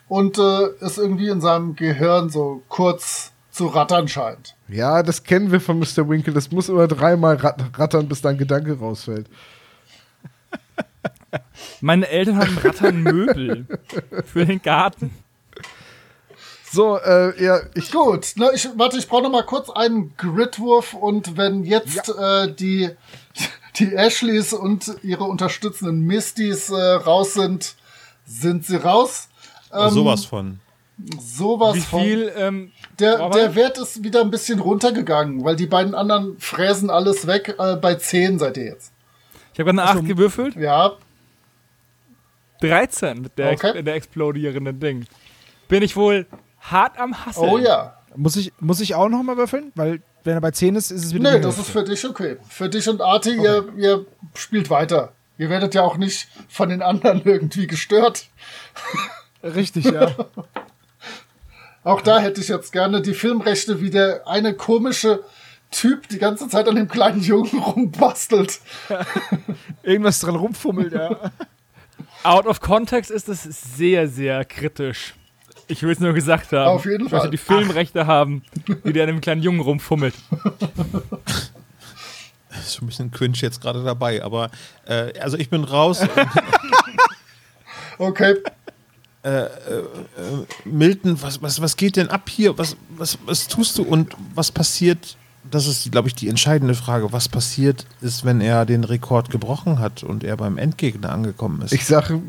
[0.09, 4.55] und äh, es irgendwie in seinem Gehirn so kurz zu rattern scheint.
[4.69, 6.09] Ja, das kennen wir von Mr.
[6.09, 6.33] Winkle.
[6.33, 9.29] Das muss immer dreimal rat rattern, bis dein Gedanke rausfällt.
[11.81, 13.67] Meine Eltern haben Ratternmöbel
[14.25, 15.15] für den Garten.
[16.71, 17.91] So, äh, ja, ich.
[17.91, 22.53] Gut, ne, ich, warte, ich brauche noch mal kurz einen Gridwurf und wenn jetzt äh,
[22.53, 22.91] die,
[23.77, 27.75] die Ashleys und ihre unterstützenden Mistys äh, raus sind,
[28.27, 29.29] sind sie raus.
[29.73, 30.61] Ähm, Sowas von.
[31.21, 32.03] Sowas Wie von.
[32.03, 36.89] viel, ähm, Der, der Wert ist wieder ein bisschen runtergegangen, weil die beiden anderen fräsen
[36.89, 37.55] alles weg.
[37.59, 38.93] Äh, bei 10 seid ihr jetzt.
[39.53, 40.57] ich habe gerade eine 8 gewürfelt.
[40.57, 40.93] Ja,
[42.61, 43.73] 13 mit der, Okay.
[43.73, 45.07] Ex der explodierenden Ding.
[45.69, 46.27] Bin ich wohl
[46.61, 47.51] hart am Hasseln.
[47.51, 47.99] oh ja.
[48.15, 49.73] Muss ich, muss ich auch noch mal würfeln?
[49.75, 51.33] Weil, wenn er bei 10 ist, ist es wieder.
[51.33, 52.39] Nee, das ist für dich okay.
[52.49, 55.13] Für dich und Arti, ihr, ihr spielt weiter.
[55.37, 58.27] Ihr werdet ja auch nicht von den anderen irgendwie gestört.
[59.43, 60.11] Richtig, ja.
[61.87, 65.23] Auch da hätte ich jetzt gerne die Filmrechte, wie der eine komische
[65.71, 68.59] Typ die ganze Zeit an dem kleinen Jungen rumbastelt.
[69.85, 71.31] Irgendwas dran rumfummelt, ja.
[72.25, 75.15] Out of Context ist es sehr, sehr kritisch.
[75.69, 76.71] Ich will es nur gesagt haben.
[76.71, 77.31] Auf jeden Fall.
[77.31, 78.43] die Filmrechte haben,
[78.83, 80.17] wie der an dem kleinen Jungen rumfummelt.
[82.51, 84.51] Ist schon ein bisschen cringe jetzt gerade dabei, aber
[84.87, 86.01] äh, also ich bin raus.
[87.99, 88.35] Okay,
[90.65, 92.57] Milton, was, was, was geht denn ab hier?
[92.59, 95.17] Was, was, was tust du und was passiert?
[95.51, 97.13] Das ist, glaube ich, die entscheidende Frage.
[97.13, 101.73] Was passiert ist, wenn er den Rekord gebrochen hat und er beim Endgegner angekommen ist?
[101.73, 102.21] Ich sage,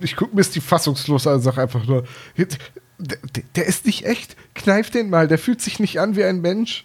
[0.00, 2.04] ich gucke mir die fassungslos an und sage einfach nur,
[3.56, 4.36] der, ist nicht echt.
[4.54, 6.84] Kneif den mal, der fühlt sich nicht an wie ein Mensch.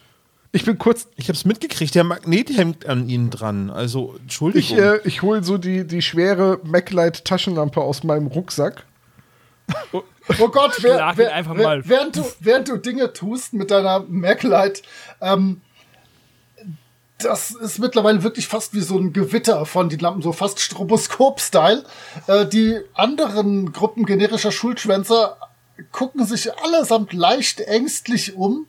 [0.51, 3.69] Ich bin kurz, Ich habe es mitgekriegt, der Magnet hängt an ihnen dran.
[3.69, 4.79] Also, ich, Entschuldigung.
[4.79, 8.86] äh, ich hole so die, die schwere MacLight Taschenlampe aus meinem Rucksack.
[9.91, 14.81] Oh Gott, wer, wer, wer, während, du, während du Dinge tust mit deiner Maglite,
[15.21, 15.61] ähm,
[17.17, 21.83] das ist mittlerweile wirklich fast wie so ein Gewitter von den Lampen, so fast Stroboskop-Style.
[22.27, 25.37] Äh, die anderen Gruppen generischer Schulschwänzer
[25.91, 28.67] gucken sich allesamt leicht ängstlich um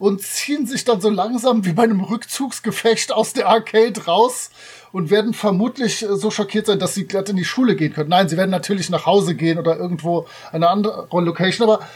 [0.00, 4.48] und ziehen sich dann so langsam wie bei einem Rückzugsgefecht aus der Arcade raus
[4.92, 8.08] und werden vermutlich äh, so schockiert sein, dass sie glatt in die Schule gehen können.
[8.08, 11.86] Nein, sie werden natürlich nach Hause gehen oder irgendwo eine andere Location, aber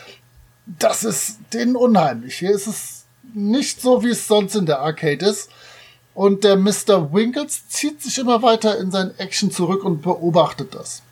[0.66, 2.36] das ist denen unheimlich.
[2.36, 5.48] Hier ist es nicht so, wie es sonst in der Arcade ist.
[6.12, 7.10] Und der Mr.
[7.10, 11.02] Winkles zieht sich immer weiter in sein Action zurück und beobachtet das.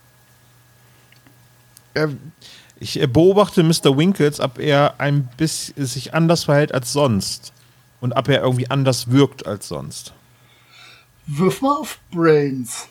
[1.95, 2.33] Ähm,
[2.83, 3.97] Ich äh, beobachte Mr.
[3.97, 7.53] Winkles, ob er ein bisschen sich anders verhält als sonst.
[8.01, 10.13] Und ob er irgendwie anders wirkt als sonst.
[11.29, 12.89] Wirf mal auf Brains.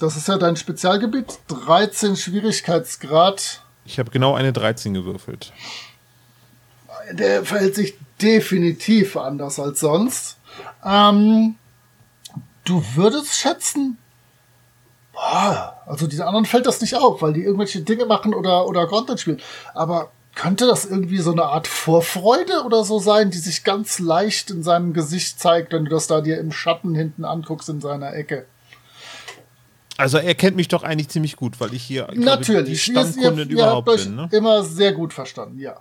[0.00, 1.38] Das ist ja dein Spezialgebiet.
[1.46, 3.62] 13 Schwierigkeitsgrad.
[3.84, 5.52] Ich habe genau eine 13 gewürfelt.
[7.12, 10.36] Der verhält sich definitiv anders als sonst.
[10.84, 11.54] Ähm,
[12.64, 13.98] du würdest schätzen,
[15.18, 18.86] boah, also den anderen fällt das nicht auf, weil die irgendwelche Dinge machen oder, oder
[18.86, 19.40] Content spielen.
[19.74, 24.50] Aber könnte das irgendwie so eine Art Vorfreude oder so sein, die sich ganz leicht
[24.50, 28.14] in seinem Gesicht zeigt, wenn du das da dir im Schatten hinten anguckst in seiner
[28.14, 28.46] Ecke?
[29.96, 32.84] Also er kennt mich doch eigentlich ziemlich gut, weil ich hier Natürlich.
[32.86, 34.14] die Ihr- Stammkundin ihr, ihr habt überhaupt euch bin.
[34.14, 34.28] Ne?
[34.30, 35.76] immer sehr gut verstanden, ja.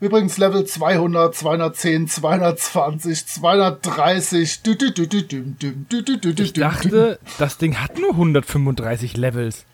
[0.00, 4.62] Übrigens Level 200, 210, 220, 230.
[4.62, 7.98] Dü, dü, dü, dü, düm, düm, dü, dü, dü, dü, Ich dachte, das Ding hat
[7.98, 9.64] nur 135 Levels.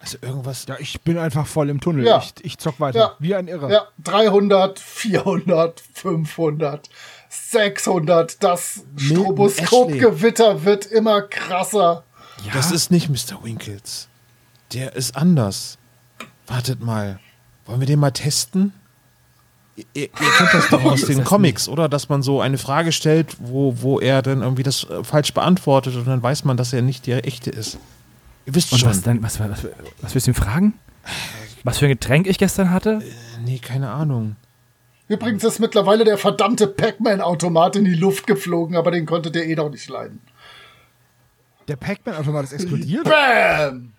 [0.00, 0.66] Also irgendwas.
[0.68, 2.04] Ja, ich bin einfach voll im Tunnel.
[2.04, 2.18] Ja.
[2.18, 2.98] Ich, ich zock weiter.
[2.98, 3.16] Ja.
[3.18, 3.70] Wie ein Irrer.
[3.70, 6.90] Ja, 300, 400, 500,
[7.28, 8.42] 600.
[8.42, 12.04] Das Stroboskopgewitter wird immer krasser.
[12.52, 13.44] Das ist nicht Mr.
[13.44, 14.08] Winkles.
[14.72, 15.78] Der ist anders.
[16.46, 17.18] Wartet mal.
[17.66, 18.72] Wollen wir den mal testen?
[19.76, 21.88] Ihr, ihr kennt das doch aus den Comics, oder?
[21.88, 25.96] Dass man so eine Frage stellt, wo, wo er dann irgendwie das äh, falsch beantwortet
[25.96, 27.78] und dann weiß man, dass er nicht der echte ist.
[28.46, 28.90] Ihr wisst Und schon.
[28.90, 29.22] was dann?
[29.22, 29.66] Was, was,
[30.00, 30.74] was willst du ihm fragen?
[31.64, 33.02] Was für ein Getränk ich gestern hatte?
[33.44, 34.36] Nee, keine Ahnung.
[35.08, 39.54] Übrigens ist mittlerweile der verdammte Pac-Man-Automat in die Luft geflogen, aber den konnte der eh
[39.54, 40.20] doch nicht leiden.
[41.68, 43.04] Der Pac-Man-Automat ist explodiert.
[43.04, 43.92] Bam!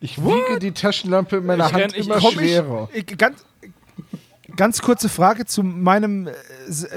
[0.00, 2.88] Ich wiege die Taschenlampe in meiner Ich Hand renn- ich- immer ich, schwerer.
[2.92, 3.44] ich, ganz,
[4.56, 6.32] ganz kurze Frage zu meinem, äh,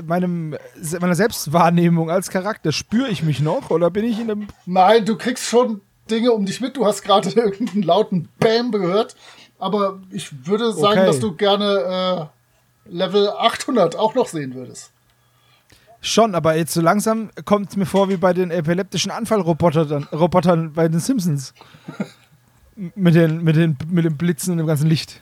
[0.05, 0.55] meinem,
[1.01, 2.71] meiner Selbstwahrnehmung als Charakter.
[2.71, 4.47] Spüre ich mich noch oder bin ich in einem.
[4.65, 6.77] Nein, du kriegst schon Dinge um dich mit.
[6.77, 9.15] Du hast gerade irgendeinen lauten Bam gehört.
[9.59, 11.05] Aber ich würde sagen, Okay.
[11.05, 12.29] dass du gerne
[12.87, 14.91] äh, Level 800 auch noch sehen würdest.
[16.01, 20.73] Schon, aber jetzt so langsam kommt es mir vor wie bei den epileptischen Anfallrobotern Robotern
[20.73, 21.53] bei den Simpsons.
[22.75, 25.21] Mit, den, mit, den, mit den Blitzen und dem ganzen Licht.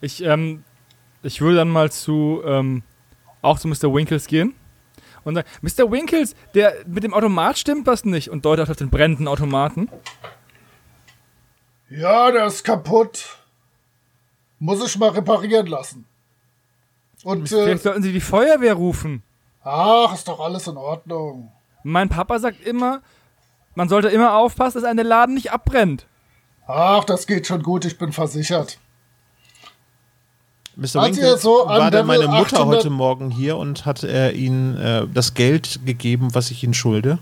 [0.00, 0.62] Ich, ähm,
[1.22, 2.82] ich würde dann mal zu, ähm,
[3.42, 3.94] auch zu Mr.
[3.94, 4.54] Winkles gehen
[5.24, 5.90] und sagen, Mr.
[5.90, 9.88] Winkles, der mit dem Automat stimmt was nicht und deutet auf den brennenden Automaten.
[11.90, 13.38] Ja, der ist kaputt.
[14.58, 16.04] Muss ich mal reparieren lassen.
[17.24, 19.22] Und äh, Vielleicht sollten Sie die Feuerwehr rufen.
[19.62, 21.52] ach, ist doch alles in Ordnung.
[21.82, 23.00] Mein Papa sagt immer,
[23.74, 26.07] man sollte immer aufpassen, dass ein Laden nicht abbrennt.
[26.68, 28.78] Ach, das geht schon gut, ich bin versichert.
[30.76, 31.02] Mr.
[31.02, 35.06] Winkles so war dann meine Mutter 800 heute Morgen hier und hat äh, ihnen äh,
[35.12, 37.18] das Geld gegeben, was ich ihnen schulde.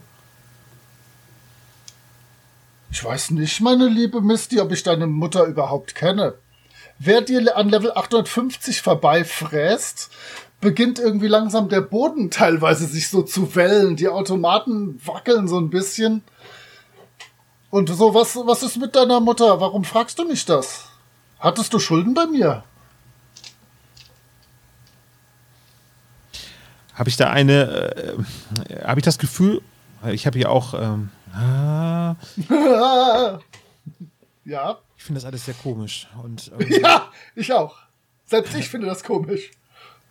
[2.90, 6.34] Ich weiß nicht, meine liebe Misty, ob ich deine Mutter überhaupt kenne.
[6.98, 10.10] Wer dir an Level 850 vorbeifräst,
[10.60, 13.96] beginnt irgendwie langsam der Boden teilweise sich so zu wellen.
[13.96, 16.22] Die Automaten wackeln so ein bisschen.
[17.70, 19.60] Und so, was, was ist mit deiner Mutter?
[19.60, 20.86] Warum fragst du mich das?
[21.38, 22.64] Hattest du Schulden bei mir?
[26.94, 29.60] Habe ich da eine, äh, habe ich das Gefühl,
[30.06, 32.14] ich habe hier auch, ähm, ah,
[34.44, 34.78] Ja.
[34.96, 36.08] ich finde das alles sehr komisch.
[36.22, 37.76] Und ähm, Ja, ich auch.
[38.24, 39.50] Selbst ich finde das komisch.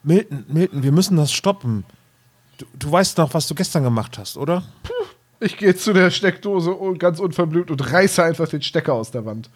[0.04, 1.86] Milton, Milton, wir müssen das stoppen.
[2.58, 4.64] Du, du weißt noch, was du gestern gemacht hast, oder?
[5.46, 9.26] Ich gehe zu der Steckdose und ganz unverblümt und reiße einfach den Stecker aus der
[9.28, 9.52] Wand.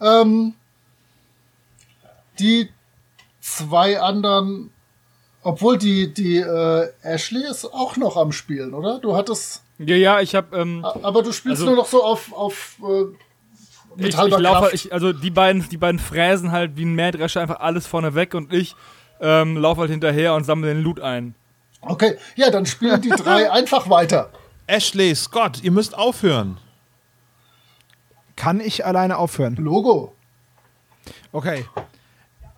[0.00, 0.54] Ähm,
[2.38, 2.68] die
[3.40, 4.70] zwei anderen,
[5.42, 9.00] obwohl die, die äh, Ashley ist auch noch am Spielen, oder?
[9.00, 12.32] Du hattest, Ja, ja, ich habe, ähm, aber du spielst Also- nur noch so auf,
[12.32, 13.04] auf äh,
[13.96, 14.74] mit ich, ich halber laufe, Kraft.
[14.74, 18.34] ich, also die beiden, die beiden fräsen halt wie ein Mähdrescher einfach alles vorne weg
[18.34, 18.76] und ich
[19.20, 21.34] ähm, laufe halt hinterher und sammle den Loot ein.
[21.86, 24.30] Okay, ja, dann spielen die drei einfach weiter.
[24.66, 26.58] Ashley, Scott, ihr müsst aufhören.
[28.34, 29.56] Kann ich alleine aufhören?
[29.56, 30.14] Logo.
[31.32, 31.64] Okay.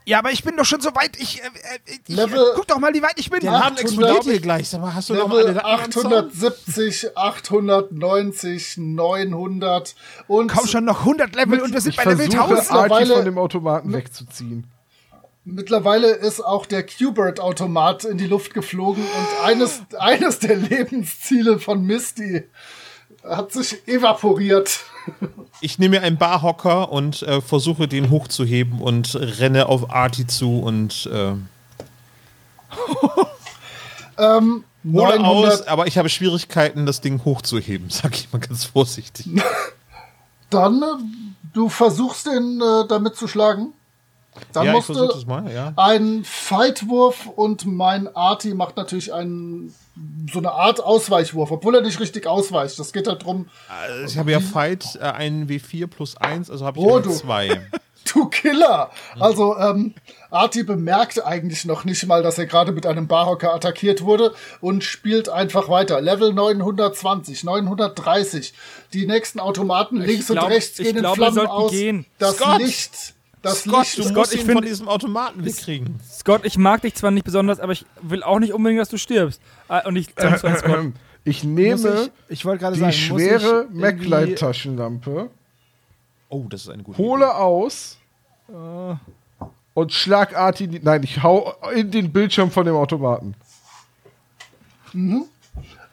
[0.04, 1.18] Ja, aber ich bin doch schon so weit.
[1.20, 3.42] Ich, äh, äh, ich Level- guck doch mal, wie weit ich bin.
[3.42, 4.70] Laden 800 explodiert hier gleich.
[4.70, 5.64] Sag mal, hast du noch Level Zaun?
[5.64, 9.94] 870, 890, 900
[10.26, 12.70] und Komm schon noch 100 Level und wir sind Ich bei Level versuche, 1000.
[12.72, 14.66] Artie von dem Automaten wegzuziehen.
[15.50, 21.82] Mittlerweile ist auch der Q-Bird-Automat in die Luft geflogen und eines, eines der Lebensziele von
[21.82, 22.44] Misty
[23.24, 24.80] hat sich evaporiert.
[25.60, 30.60] Ich nehme mir einen Barhocker und äh, versuche den hochzuheben und renne auf Artie zu
[30.60, 31.32] und äh,
[34.18, 39.28] Ähm, 900, aus, aber ich habe Schwierigkeiten, das Ding hochzuheben, sag ich mal ganz vorsichtig.
[40.50, 40.86] dann, äh,
[41.52, 43.72] du versuchst den äh, damit zu schlagen.
[44.52, 45.72] Dann ja, ich du mal, ja.
[45.76, 49.74] einen Fightwurf und mein Arti macht natürlich einen,
[50.32, 52.78] so eine Art Ausweichwurf, obwohl er nicht richtig ausweicht.
[52.78, 56.64] Das geht halt drum, Also ich habe ja Fight äh, einen W4 plus 1, also
[56.64, 57.10] habe ich Oh, einen du.
[57.10, 57.60] 2.
[58.14, 58.90] Du Killer!
[59.20, 59.92] Also, ähm,
[60.30, 64.82] Arti bemerkt eigentlich noch nicht mal, dass er gerade mit einem Barhocker attackiert wurde und
[64.82, 66.00] spielt einfach weiter.
[66.00, 68.54] Level 920, 930.
[68.94, 71.70] Die nächsten Automaten links glaub- und rechts ich gehen in glaube, wir Flammen sollten aus.
[71.70, 72.06] gehen.
[72.18, 72.58] Das Scott!
[72.62, 73.98] Licht, das Scott, Licht.
[73.98, 76.00] du Scott, musst ich ihn find- von diesem Automaten wegkriegen.
[76.10, 78.98] Scott, ich mag dich zwar nicht besonders, aber ich will auch nicht unbedingt, dass du
[78.98, 79.40] stirbst.
[79.68, 80.92] Ah, Und ich zwar Scott,
[81.24, 85.30] Ich nehme ich, ich wollte gerade die sagen, schwere MacLight-Taschenlampe,
[86.30, 87.96] Oh, das ist eine gute hole aus
[89.74, 90.64] und schlag Artie.
[90.64, 93.34] in die- Nein, ich hau in den Bildschirm von dem Automaten.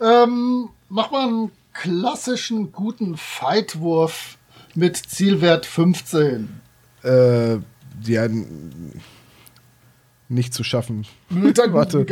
[0.01, 4.37] Ähm, mach mal einen klassischen guten Fightwurf
[4.73, 6.61] mit Zielwert 15.
[7.05, 7.59] Äh,
[8.03, 8.27] ja,
[10.27, 11.05] nicht zu schaffen.
[11.29, 12.05] Dann, Warte.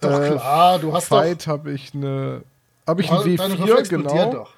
[0.00, 2.42] Doch Äh, klar, du hast Fight habe ich eine.
[2.86, 4.32] Habe ich ein deine W4, Würfel explodieren genau.
[4.32, 4.54] doch.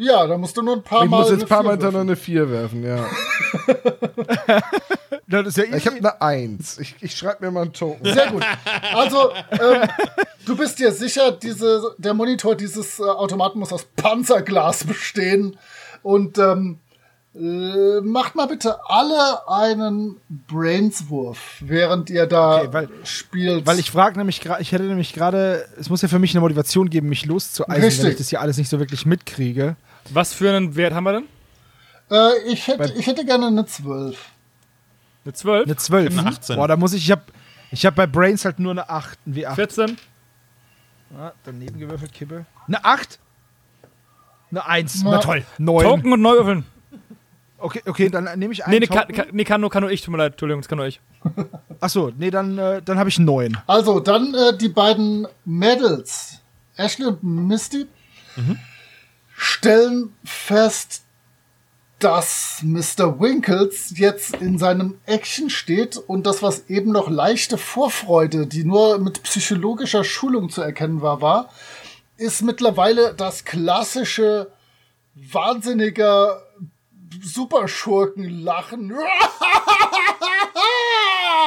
[0.00, 1.18] Ja, da musst du nur ein paar Ich Mal.
[1.20, 3.04] muss jetzt ein paar Mal hintereinander eine 4 werfen, ja.
[5.30, 6.78] Das ist ja Ich habe eine 1.
[6.78, 8.02] Ich, ich schreibe mir mal einen Token.
[8.04, 8.42] Sehr gut.
[8.94, 9.88] Also, ähm,
[10.46, 15.58] du bist dir sicher, diese, der Monitor dieses äh, Automaten muss aus Panzerglas bestehen.
[16.02, 16.78] Und ähm,
[17.40, 23.64] Äh, macht mal bitte alle einen Brainswurf, während ihr da Okay, weil- spielt.
[23.66, 26.40] Weil ich frage nämlich gerade, ich hätte nämlich gerade, es muss ja für mich eine
[26.40, 28.04] Motivation geben, mich loszueisen, Richtig.
[28.04, 29.76] wenn ich das hier alles nicht so wirklich mitkriege.
[30.10, 31.24] Was für einen Wert haben wir denn?
[32.10, 34.18] äh, ich, hätte, ich hätte gerne eine 12.
[35.24, 35.64] Eine 12?
[35.66, 36.18] Eine 12.
[36.18, 36.56] Eine 18.
[36.56, 37.30] Boah, da muss ich, ich hab,
[37.70, 39.54] ich hab bei Brains halt nur eine 8, ein W8.
[39.54, 39.96] 14?
[41.16, 42.46] Ah, daneben gewürfelt, Kippe.
[42.66, 43.18] Eine 8?
[44.50, 45.02] Eine 1.
[45.04, 45.10] Na.
[45.12, 45.44] Na toll.
[45.58, 45.84] 9.
[45.84, 46.64] Token und neu würfeln.
[47.60, 49.14] Okay, okay, dann nehme ich einen Nee, nee, kann, Token.
[49.16, 50.02] kann, nee kann, nur, kann nur ich.
[50.02, 51.00] Tut mir leid, Entschuldigung, das kann nur ich.
[51.80, 53.58] Achso, nee, dann, äh, dann habe ich 9.
[53.66, 56.40] Also, dann äh, die beiden Mädels,
[56.76, 57.86] Ashley und Misty,
[59.36, 61.02] stellen fest,
[61.98, 63.18] dass Mr.
[63.18, 68.98] Winkles jetzt in seinem Action steht und das, was eben noch leichte Vorfreude, die nur
[68.98, 71.50] mit psychologischer Schulung zu erkennen war, war,
[72.16, 74.52] ist mittlerweile das klassische
[75.14, 76.40] wahnsinniger
[77.22, 78.94] Superschurkenlachen.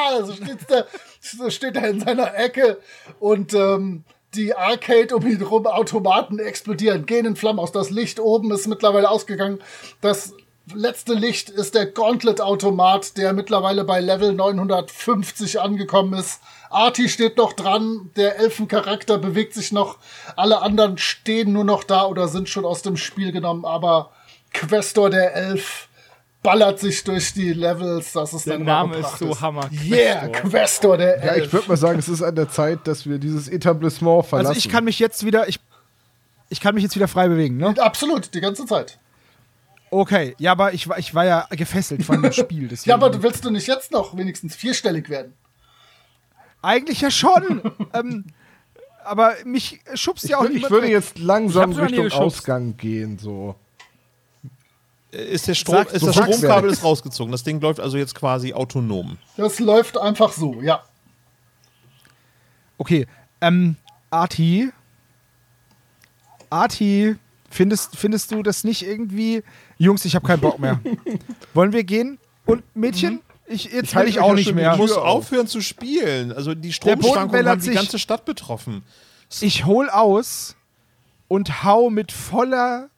[0.10, 0.88] Also steht der,
[1.20, 2.80] so steht er in seiner Ecke
[3.20, 4.04] und ähm,
[4.34, 7.72] die Arcade um ihn rum, Automaten explodieren, gehen in Flammen aus.
[7.72, 9.60] Das Licht oben ist mittlerweile ausgegangen.
[10.00, 10.34] Das
[10.74, 16.42] letzte Licht ist der Gauntlet-Automat, der mittlerweile bei Level 950 angekommen ist.
[16.70, 19.98] Arti steht noch dran, der Elfencharakter bewegt sich noch,
[20.38, 24.12] alle anderen stehen nur noch da oder sind schon aus dem Spiel genommen, aber
[24.54, 25.88] Questor der Elf
[26.44, 29.70] ballert sich durch die Levels, das ist Der dann Name ist so Hammer.
[29.86, 31.54] Yeah, Questor der Ja, ich Elf.
[31.54, 34.48] würde mal sagen, es ist an der Zeit, dass wir dieses Etablissement verlassen.
[34.50, 35.60] Also ich kann mich jetzt wieder, ich,
[36.50, 37.76] ich kann mich jetzt wieder frei bewegen, ne?
[37.78, 38.98] Absolut, die ganze Zeit.
[39.92, 42.68] Okay, ja, aber ich, war- ich war ja gefesselt von dem Spiel.
[42.70, 42.90] Deswegen.
[42.90, 45.34] Ja, aber du willst du nicht jetzt noch wenigstens vierstellig werden?
[46.62, 47.62] Eigentlich ja schon.
[47.94, 48.26] ähm,
[49.04, 52.12] aber mich schubst ja auch nicht ich würde jetzt langsam Richtung.
[52.12, 53.56] Ausgang gehen, so.
[55.12, 57.32] Ist, der Strom, Sag- ist das Stromkabel ist rausgezogen.
[57.32, 59.18] Das Ding läuft also jetzt quasi autonom.
[59.38, 60.84] Das läuft einfach so, ja.
[62.78, 63.06] Okay,
[63.42, 63.76] ähm,
[64.10, 64.72] Arti.
[66.50, 67.16] Arti,
[67.50, 69.44] findest, findest du das nicht irgendwie.
[69.78, 70.80] Jungs, ich habe keinen Bock mehr.
[71.54, 72.18] Wollen wir gehen?
[72.46, 73.22] Und Mädchen?
[73.48, 74.76] Ich, jetzt Ich halte ich auch nicht mehr.
[74.76, 75.26] Tür auf.
[75.28, 76.32] aufhören zu spielen.
[76.32, 77.76] Also die Stromschwankungen haben die sich.
[77.76, 78.84] ganze Stadt betroffen.
[79.42, 80.56] Ich hol aus
[81.28, 82.90] und hau mit voller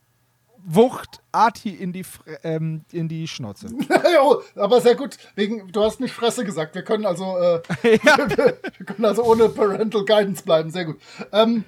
[0.66, 3.68] Wucht Arti in die, Fre- ähm, in die Schnauze.
[4.16, 5.18] jo, aber sehr gut.
[5.36, 6.74] Wegen, du hast nicht Fresse gesagt.
[6.76, 7.99] Wir können also, äh, wir,
[8.78, 10.72] wir können also ohne Parental Guidance bleiben.
[10.72, 11.01] Sehr gut.
[11.32, 11.66] Ähm,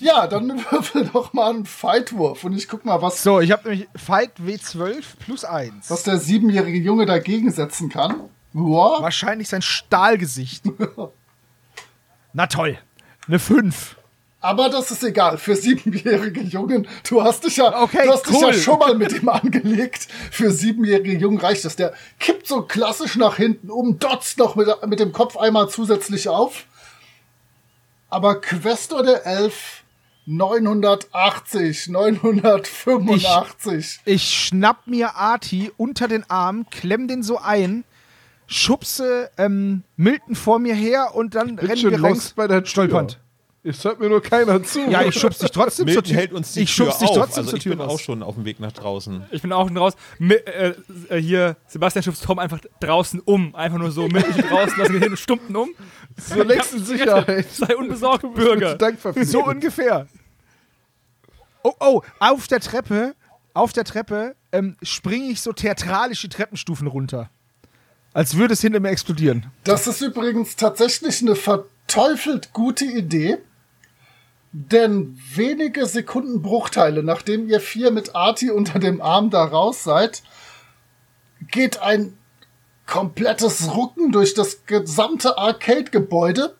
[0.00, 3.70] ja, dann würfel doch mal einen Fightwurf und ich guck mal, was, So, ich habe
[3.70, 5.88] nämlich Fight W12 plus 1.
[5.90, 8.20] was der siebenjährige Junge dagegen setzen kann.
[8.52, 9.00] Wow.
[9.02, 10.64] Wahrscheinlich sein Stahlgesicht.
[12.32, 12.78] Na toll.
[13.26, 13.96] Eine 5.
[14.40, 15.38] Aber das ist egal.
[15.38, 18.54] Für siebenjährige Jungen, du hast dich ja, Okay, du hast dich ja cool.
[18.54, 20.06] schon mal mit ihm angelegt.
[20.30, 21.76] Für siebenjährige Jungen reicht das.
[21.76, 26.28] Der kippt so klassisch nach hinten um, dotzt noch mit, mit dem Kopf einmal zusätzlich
[26.28, 26.64] auf.
[28.08, 29.82] Aber Questor der Elf
[30.26, 34.00] 980, 985.
[34.04, 37.84] Ich schnapp mir Arti unter den Arm, klemm den so ein,
[38.46, 42.32] schubse ähm, Milton vor mir her und dann rennen wir längst raus.
[42.36, 42.70] bei der Tür.
[42.70, 43.18] Stolpernd.
[43.68, 44.88] Es hört mir nur keiner zu.
[44.88, 46.16] Ja, ich schubs dich trotzdem zur Milton Tür.
[46.16, 47.16] hält uns die ich Tür schubs dich auf.
[47.16, 47.92] trotzdem Also zur ich Tür bin raus.
[47.94, 49.24] auch schon auf dem Weg nach draußen.
[49.32, 49.94] Ich bin auch schon raus.
[50.18, 50.74] Mi äh,
[51.08, 53.54] äh, hier, Sebastian schubst Tom einfach draußen um.
[53.56, 55.70] Einfach nur so mit mich draußen, lassen wir hin, stumpten um.
[56.16, 57.50] Zur nächsten Sicherheit.
[57.50, 58.78] Sei unbesorgt, Bürger.
[59.24, 60.06] So ungefähr.
[61.62, 63.16] Oh, oh, auf der Treppe,
[63.52, 67.30] auf der Treppe ähm, springe ich so theatralisch die Treppenstufen runter.
[68.12, 69.46] Als würde es hinter mir explodieren.
[69.64, 73.38] Das ist übrigens tatsächlich eine verteufelt gute Idee.
[74.52, 80.22] Denn wenige Sekundenbruchteile, nachdem ihr vier mit Arti unter dem Arm da raus seid,
[81.50, 82.16] geht ein
[82.86, 86.54] komplettes Rucken durch das gesamte Arcade-Gebäude.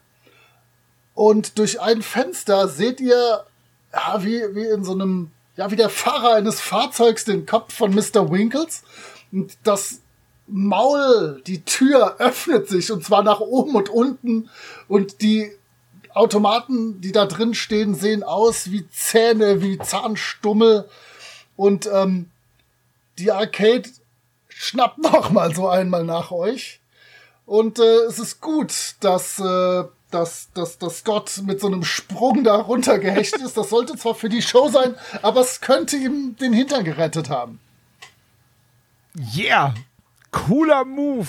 [1.15, 3.45] Und durch ein Fenster seht ihr,
[3.93, 7.95] ja, wie, wie in so einem, ja, wie der Fahrer eines Fahrzeugs den Kopf von
[7.95, 8.31] Mr.
[8.31, 8.83] Winkles.
[9.33, 10.01] Und das
[10.47, 14.49] Maul, die Tür öffnet sich und zwar nach oben und unten
[14.87, 15.51] und die
[16.17, 20.89] Automaten, die da drin stehen, sehen aus wie Zähne, wie Zahnstummel
[21.57, 22.31] und ähm,
[23.19, 23.89] die Arcade
[24.49, 26.81] schnappt noch mal so einmal nach euch
[27.45, 32.45] und äh, es ist gut, dass äh, dass, dass, dass Scott mit so einem Sprung
[32.45, 33.57] da runtergehechtet ist.
[33.57, 37.59] Das sollte zwar für die Show sein, aber es könnte ihm den Hintern gerettet haben.
[39.35, 39.75] Yeah!
[40.31, 41.29] Cooler Move.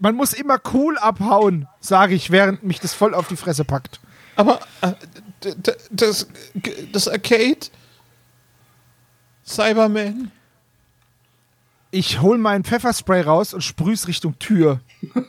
[0.00, 4.00] Man muss immer cool abhauen, sage ich, während mich das voll auf die Fresse packt.
[4.34, 4.92] Aber äh,
[5.90, 6.26] das,
[6.92, 7.58] das Arcade
[9.44, 10.30] Cyberman
[11.90, 14.80] Ich hol meinen Pfefferspray raus und sprüh's Richtung Tür.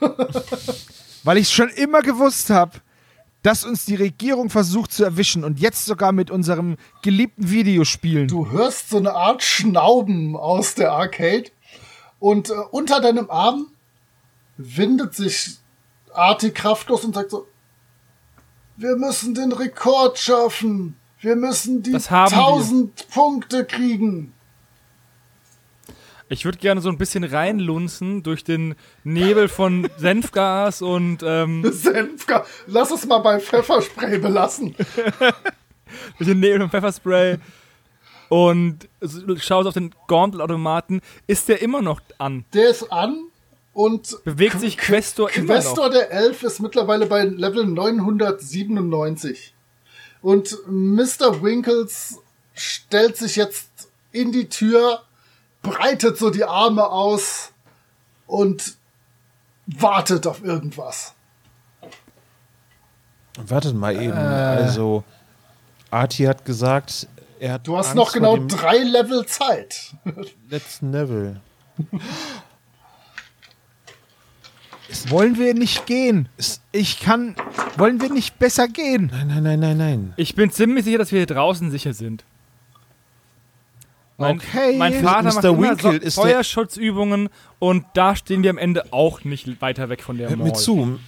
[1.24, 2.80] Weil ich schon immer gewusst habe,
[3.44, 8.28] dass uns die Regierung versucht zu erwischen und jetzt sogar mit unserem geliebten Videospielen.
[8.28, 11.52] Du hörst so eine Art Schnauben aus der Arcade
[12.20, 13.71] und äh, unter deinem Arm
[14.58, 15.58] windet sich
[16.14, 17.48] Arti kraftlos und sagt so,
[18.78, 20.96] wir müssen den Rekord schaffen.
[21.20, 22.38] Wir müssen die Das haben wir.
[22.38, 24.34] 1000 Punkte kriegen.
[26.30, 32.46] Ich würde gerne so ein bisschen reinlunzen durch den Nebel von Senfgas und ähm, Senfka,
[32.68, 34.74] lass es mal bei Pfefferspray belassen.
[36.18, 37.38] durch den Nebel von Pfefferspray
[38.30, 38.88] und
[39.38, 41.02] schaust auf den Gauntlet-Automaten.
[41.28, 42.46] Ist der immer noch an?
[42.54, 43.26] Der ist an
[43.74, 45.94] und Bewegt sich Questor immer Questor noch?
[45.94, 49.54] der Elf ist mittlerweile bei Level 997.
[50.22, 51.42] Und Mr.
[51.42, 52.20] Winkles
[52.54, 53.70] stellt sich jetzt
[54.12, 55.02] in die Tür,
[55.62, 57.52] breitet so die Arme aus
[58.28, 58.76] und
[59.66, 61.14] wartet auf irgendwas.
[63.38, 64.12] Wartet mal eben.
[64.12, 65.04] Also,
[65.90, 67.08] Arti hat gesagt,
[67.40, 69.94] er hat Du hast Angst noch genau drei Level Zeit.
[70.50, 71.40] letzten Level.
[75.08, 76.28] Wollen wir nicht gehen?
[76.72, 77.36] Ich kann.
[77.78, 79.10] Wollen wir nicht besser gehen?
[79.12, 80.14] Nein, nein, nein, nein, nein.
[80.18, 82.24] Ich bin ziemlich sicher, dass wir hier draußen sicher sind.
[84.18, 84.78] Mein, Okay.
[84.78, 85.34] mein Vater Mr.
[85.34, 87.30] macht immer Winkle so ist der- Feuerschutzübungen
[87.60, 90.50] und da stehen wir am Ende auch nicht weiter weg von der Hört Mall.
[90.50, 91.00] mir zu.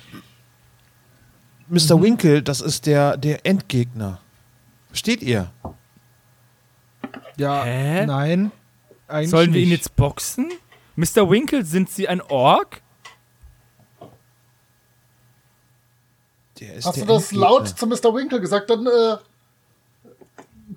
[1.68, 2.02] Mr.
[2.02, 4.20] Winkle, das ist der, der Endgegner.
[4.88, 5.52] Versteht ihr?
[7.38, 7.64] Ja.
[7.64, 8.06] Hä?
[8.06, 8.52] Nein.
[9.08, 10.50] Eigentlich Sollen wir ihn jetzt boxen?
[10.96, 11.30] Mr.
[11.30, 12.82] Winkle, sind Sie ein Ork?
[14.00, 16.53] Der ist
[16.84, 17.42] Hast du das Endgegner.
[17.42, 18.14] laut zu Mr.
[18.16, 18.70] Winkle gesagt?
[18.70, 19.18] Dann äh,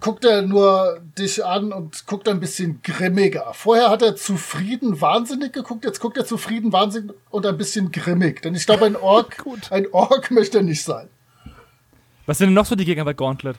[0.01, 3.53] guckt er nur dich an und guckt ein bisschen grimmiger.
[3.55, 8.43] Vorher hat er zufrieden wahnsinnig geguckt, jetzt guckt er zufrieden wahnsinnig und ein bisschen grimmig.
[8.43, 11.09] Denn ich glaube, ein Ork, ein Ork möchte er nicht sein.
[12.26, 13.57] Was sind denn noch so die Gegner bei Gauntlet?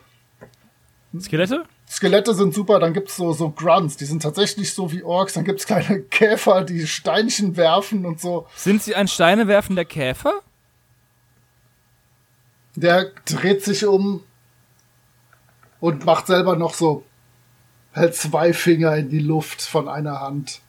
[1.18, 1.64] Skelette?
[1.88, 5.32] Skelette sind super, dann gibt's so, so Grunts, die sind tatsächlich so wie Orks.
[5.32, 8.46] Dann gibt's kleine Käfer, die Steinchen werfen und so.
[8.54, 10.42] Sind Sie ein steinewerfender Käfer?
[12.80, 14.22] Der dreht sich um
[15.80, 17.04] und macht selber noch so,
[17.90, 20.60] hält zwei Finger in die Luft von einer Hand.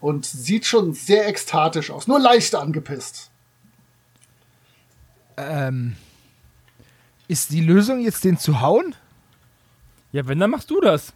[0.00, 3.30] Und sieht schon sehr ekstatisch aus, nur leicht angepisst.
[5.36, 5.96] Ähm.
[7.28, 8.96] Ist die Lösung jetzt den zu hauen?
[10.10, 11.12] Ja, wenn, dann machst du das.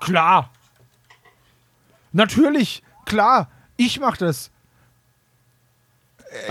[0.00, 0.50] Klar.
[2.12, 3.50] Natürlich, klar.
[3.76, 4.50] Ich mach das.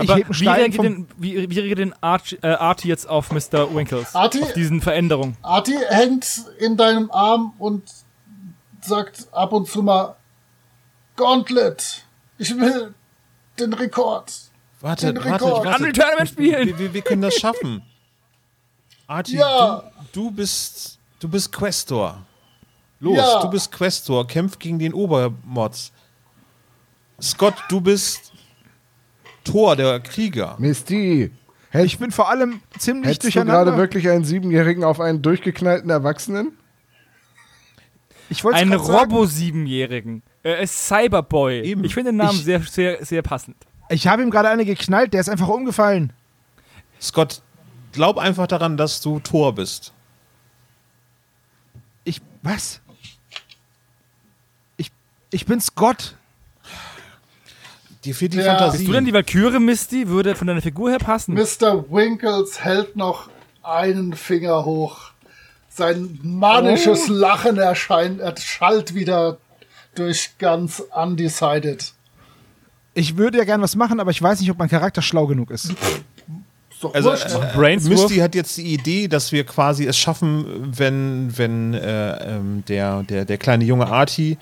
[0.10, 3.74] Aber einen wie reagiert, denn, wie, wie reagiert denn Archie, äh, Artie jetzt auf Mr.
[3.74, 4.14] Winkles?
[4.14, 4.42] Artie?
[4.42, 5.36] Auf diesen Veränderungen?
[5.42, 6.26] Arti hängt
[6.58, 7.82] in deinem Arm und
[8.80, 10.16] sagt ab und zu mal,
[11.16, 12.04] Gauntlet,
[12.38, 12.94] ich will
[13.58, 14.32] den Rekord.
[14.80, 15.66] Wartet, Den wartet, Rekord.
[15.66, 16.66] Unreal Tournament spielen!
[16.68, 17.82] Wir, wir, wir können das schaffen.
[19.06, 19.90] Arti, Ja.
[20.12, 22.24] du, du bist du bist Questor.
[23.00, 23.40] Los, Ja.
[23.42, 25.92] du bist Questor, kämpf gegen den Obermods.
[27.20, 28.31] Scott, du bist
[29.44, 30.56] Thor, der Krieger.
[30.58, 31.30] Misty,
[31.72, 33.64] ich bin vor allem ziemlich hättest du durcheinander.
[33.72, 36.52] gerade wirklich einen Siebenjährigen auf einen durchgeknallten Erwachsenen?
[38.28, 40.22] ich wollte Einen Robo-Siebenjährigen.
[40.42, 41.60] Er ist Cyberboy.
[41.62, 41.84] Eben.
[41.84, 43.56] Ich finde den Namen Ich- sehr, sehr, sehr passend.
[43.90, 46.12] Ich habe ihm gerade eine geknallt, der ist einfach umgefallen.
[47.00, 47.42] Scott,
[47.92, 49.92] glaub einfach daran, dass du Thor bist.
[52.04, 52.20] Ich.
[52.42, 52.80] Was?
[54.76, 54.90] Ich.
[55.30, 56.16] Ich bin Scott.
[58.04, 58.56] Dir fehlt die Ja.
[58.56, 58.78] Fantasie.
[58.78, 60.08] Bist du denn die Valkyrie, Misty?
[60.08, 61.34] Würde von deiner Figur her passen.
[61.34, 61.84] Mr.
[61.90, 63.28] Winkles hält noch
[63.62, 65.12] einen Finger hoch.
[65.68, 69.38] Sein manisches Lachen erscheint, erschallt wieder
[69.94, 71.92] durch ganz undecided.
[72.94, 75.50] Ich würde ja gern was machen, aber ich weiß nicht, ob mein Charakter schlau genug
[75.50, 75.70] ist.
[75.70, 75.76] Ist
[76.82, 77.76] doch Also, äh?
[77.76, 80.44] Misty hat jetzt die Idee, dass wir quasi es schaffen,
[80.76, 84.36] wenn, wenn äh, ähm, der, der, der kleine junge Arti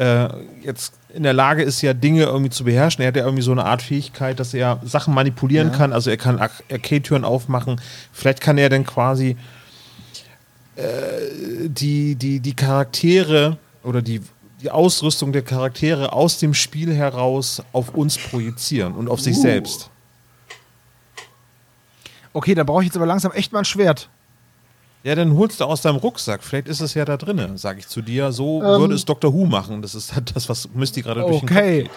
[0.00, 0.28] äh,
[0.64, 3.02] jetzt in der Lage ist, ja Dinge irgendwie zu beherrschen.
[3.02, 5.92] Er hat ja irgendwie so eine Art Fähigkeit, dass er Sachen manipulieren kann.
[5.92, 7.80] Also er kann Ar- Arcade-Türen aufmachen.
[8.12, 9.36] Vielleicht kann er dann quasi
[10.76, 10.82] äh,
[11.68, 14.22] die, die, die Charaktere oder die,
[14.62, 19.42] die Ausrüstung der Charaktere aus dem Spiel heraus auf uns projizieren und auf sich Uh.
[19.42, 19.90] selbst.
[22.32, 24.08] Okay, dann brauche ich jetzt aber langsam echt mal ein Schwert.
[25.02, 26.42] Ja, dann holst du aus deinem Rucksack.
[26.44, 28.32] Vielleicht ist es ja da drinne, sag ich zu dir.
[28.32, 28.80] So Ähm.
[28.80, 29.32] würde es Dr.
[29.32, 29.80] Who machen.
[29.82, 31.82] Das ist halt das, was Misty gerade durch den Kopf Okay.
[31.84, 31.90] geht.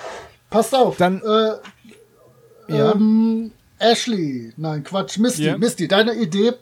[0.49, 0.95] Passt auf.
[0.97, 2.93] Dann- äh, Ja.
[2.93, 5.57] ähm, Ashley, nein, Quatsch, Misty, Ja.
[5.57, 6.53] Misty, deine Idee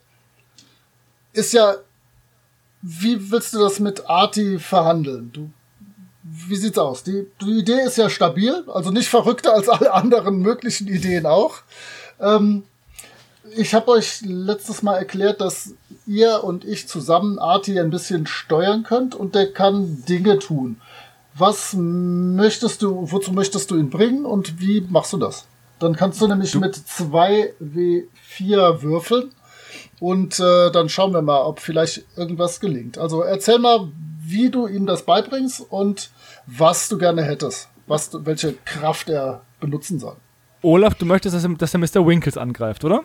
[1.33, 1.75] ist ja,
[2.81, 5.29] wie willst du das mit Arti verhandeln?
[5.31, 5.49] Du
[6.23, 7.03] wie sieht's aus?
[7.03, 11.55] Die, die Idee ist ja stabil, also nicht verrückter als alle anderen möglichen Ideen auch.
[12.19, 12.63] Ähm,
[13.55, 15.73] ich habe euch letztes Mal erklärt, dass
[16.05, 20.79] ihr und ich zusammen Arti ein bisschen steuern könnt und der kann Dinge tun.
[21.33, 25.45] Was möchtest du, wozu möchtest du ihn bringen und wie machst du das?
[25.79, 29.31] Dann kannst du nämlich mit 2W4 würfeln
[29.99, 32.97] und äh, dann schauen wir mal, ob vielleicht irgendwas gelingt.
[32.97, 33.89] Also erzähl mal,
[34.23, 36.11] wie du ihm das beibringst und
[36.45, 40.15] was du gerne hättest, was du, welche Kraft er benutzen soll.
[40.61, 42.05] Olaf, du möchtest, dass er, dass er Mr.
[42.05, 43.03] Winkles angreift, oder?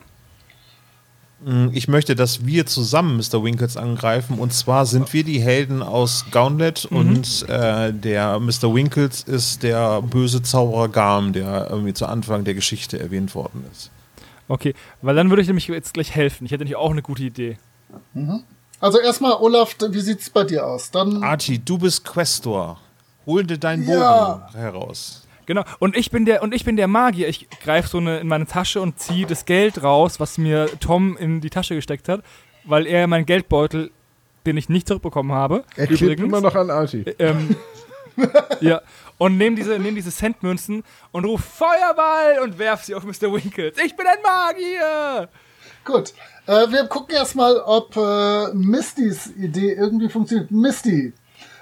[1.43, 3.43] Mm, Ich möchte, dass wir zusammen Mr.
[3.43, 4.39] Winkles angreifen.
[4.39, 8.73] Und zwar sind wir die Helden aus Gauntlet und äh, der Mr.
[8.73, 13.91] Winkles ist der böse Zauberer Garm, der irgendwie zu Anfang der Geschichte erwähnt worden ist.
[14.47, 16.45] Okay, weil dann würde ich nämlich jetzt gleich helfen.
[16.45, 17.57] Ich hätte nämlich auch eine gute Idee.
[18.79, 20.89] Also erstmal, Olaf, wie sieht's bei dir aus?
[20.91, 22.79] Dann Archie, du bist Questor.
[23.25, 24.49] Hol dir deinen Bogen Ja.
[24.53, 25.26] heraus.
[25.47, 25.63] Genau.
[25.79, 27.27] Und ich bin der und ich bin der Magier.
[27.27, 31.17] Ich greife so eine in meine Tasche und ziehe das Geld raus, was mir Tom
[31.17, 32.21] in die Tasche gesteckt hat,
[32.65, 33.89] weil er meinen Geldbeutel,
[34.45, 37.05] den ich nicht zurückbekommen habe, Er klebt immer noch an Archie.
[37.17, 37.55] ähm,
[38.61, 38.81] ja.
[39.17, 43.33] Und nehme diese, nehm diese Centmünzen und ruf Feuerball und werf sie auf Mr.
[43.33, 43.77] Winkles.
[43.83, 45.29] Ich bin ein Magier!
[45.85, 46.13] Gut.
[46.45, 50.51] Äh, wir gucken erstmal, ob äh, Mistys Idee irgendwie funktioniert.
[50.51, 51.13] Misty,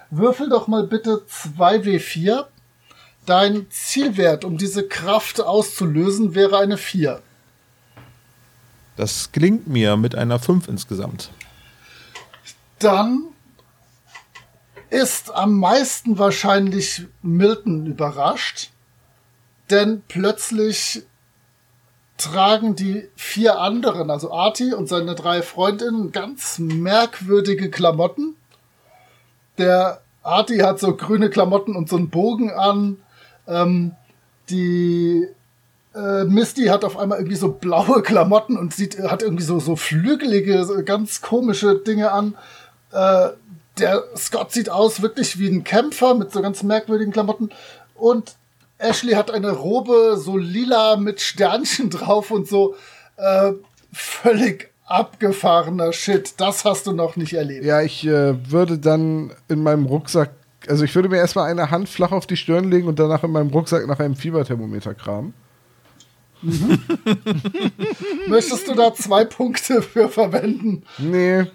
[0.09, 2.45] würfel doch mal bitte 2W4.
[3.25, 7.21] Dein Zielwert, um diese Kraft auszulösen, wäre eine 4.
[8.95, 11.31] Das gelingt mir mit einer 5 insgesamt.
[12.79, 13.23] Dann
[14.89, 18.69] ist am meisten wahrscheinlich Milton überrascht,
[19.69, 21.03] denn plötzlich
[22.17, 28.35] tragen die vier anderen, also Arti und seine drei Freundinnen, ganz merkwürdige Klamotten.
[29.57, 32.97] Der Arti hat so grüne Klamotten und so einen Bogen an.
[33.47, 33.91] Ähm,
[34.49, 35.27] die
[35.95, 39.75] äh, Misty hat auf einmal irgendwie so blaue Klamotten und sieht, hat irgendwie so, so
[39.75, 42.35] flügelige, ganz komische Dinge an.
[42.91, 43.29] Äh,
[43.77, 47.49] der Scott sieht aus wirklich wie ein Kämpfer mit so ganz merkwürdigen Klamotten.
[47.95, 48.35] Und
[48.77, 52.75] Ashley hat eine Robe, so lila mit Sternchen drauf und so.
[53.17, 53.53] Äh,
[53.91, 56.35] völlig abgefahrener Shit.
[56.37, 57.65] Das hast du noch nicht erlebt.
[57.65, 60.31] Ja, ich äh, würde dann in meinem Rucksack,
[60.69, 63.31] also ich würde mir erstmal eine Hand flach auf die Stirn legen und danach in
[63.31, 65.33] meinem Rucksack nach einem Fieberthermometer kramen.
[68.27, 70.83] Möchtest du da zwei Punkte für verwenden?
[70.97, 71.45] Nee,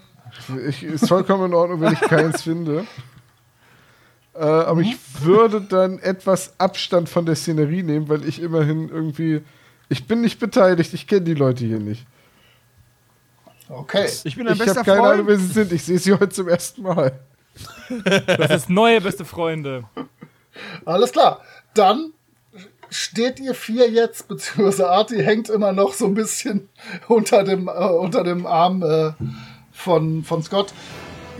[0.69, 2.87] ich, ist vollkommen in Ordnung, wenn ich keins finde.
[4.35, 9.43] Äh, aber ich würde dann etwas Abstand von der Szenerie nehmen, weil ich immerhin irgendwie.
[9.89, 12.07] Ich bin nicht beteiligt, ich kenne die Leute hier nicht.
[13.69, 14.09] Okay.
[14.25, 15.29] Ich bin dein Ich habe bester keine Ahnung, Freund.
[15.29, 15.73] wer sie sind.
[15.73, 17.21] Ich sehe sie heute zum ersten Mal.
[18.27, 19.85] Das ist neue beste Freunde.
[20.85, 21.41] Alles klar.
[21.75, 22.13] Dann
[22.91, 26.69] steht ihr vier jetzt, beziehungsweise Arti hängt immer noch so ein bisschen
[27.09, 29.13] unter dem, äh, unter dem Arm äh,
[29.73, 30.73] von, von Scott.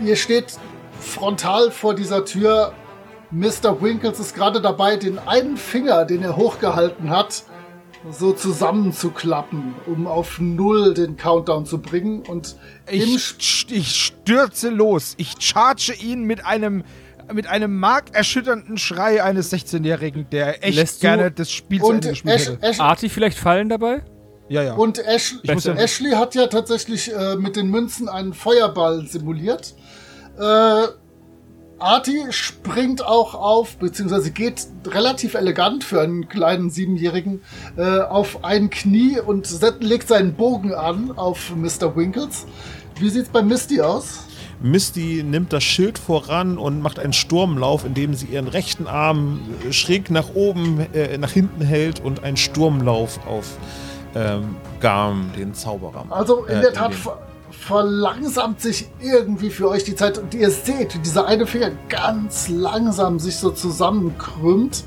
[0.03, 0.57] Ihr steht
[0.99, 2.73] frontal vor dieser Tür.
[3.31, 3.81] Mr.
[3.81, 7.43] Winkles ist gerade dabei, den einen Finger, den er hochgehalten hat,
[8.09, 12.23] so zusammenzuklappen, um auf Null den Countdown zu bringen.
[12.27, 12.55] Und
[12.89, 15.13] Ich, ich stürze los.
[15.17, 16.83] Ich charge ihn mit einem
[17.33, 22.09] mit einem markerschütternden Schrei eines 16-Jährigen, der echt Lässt gerne das Spiel zu und Ende
[22.09, 22.57] gespielt hätte.
[22.61, 24.01] Ash, Arti vielleicht fallen dabei?
[24.49, 24.73] Ja, ja.
[24.73, 29.75] Und Ash, Ashley hat ja tatsächlich äh, mit den Münzen einen Feuerball simuliert.
[30.37, 30.87] Äh,
[31.81, 37.41] Arti springt auch auf, beziehungsweise geht relativ elegant für einen kleinen Siebenjährigen
[37.77, 39.49] äh, auf ein Knie und
[39.81, 41.95] legt seinen Bogen an auf Mr.
[41.95, 42.45] Winkles.
[42.99, 44.25] Wie sieht's bei Misty aus?
[44.61, 49.73] Misty nimmt das Schild voran und macht einen Sturmlauf, indem sie ihren rechten Arm äh,
[49.73, 53.57] schräg nach oben, äh, nach hinten hält und einen Sturmlauf auf
[54.13, 56.05] ähm, Garm, den Zauberer.
[56.09, 56.93] Also in Äh, der Tat
[57.61, 60.17] verlangsamt sich irgendwie für euch die Zeit.
[60.17, 64.83] Und ihr seht, wie dieser eine Finger ganz langsam sich so zusammenkrümmt.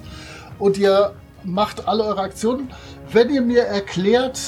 [0.59, 1.15] Und ihr
[1.45, 2.71] macht alle eure Aktionen.
[3.13, 4.41] Wenn ihr mir erklärt,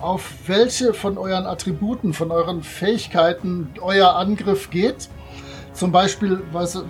[0.00, 5.08] auf welche von euren Attributen, von euren Fähigkeiten euer Angriff geht,
[5.72, 6.42] zum Beispiel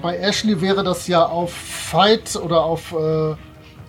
[0.03, 3.35] bei Ashley wäre das ja auf Fight oder auf äh,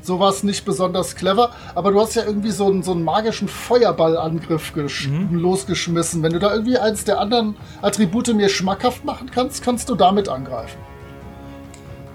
[0.02, 4.74] sowas nicht besonders clever, aber du hast ja irgendwie so einen, so einen magischen Feuerballangriff
[4.76, 6.24] gesch- losgeschmissen.
[6.24, 10.28] Wenn du da irgendwie eins der anderen Attribute mir schmackhaft machen kannst, kannst du damit
[10.30, 10.78] angreifen.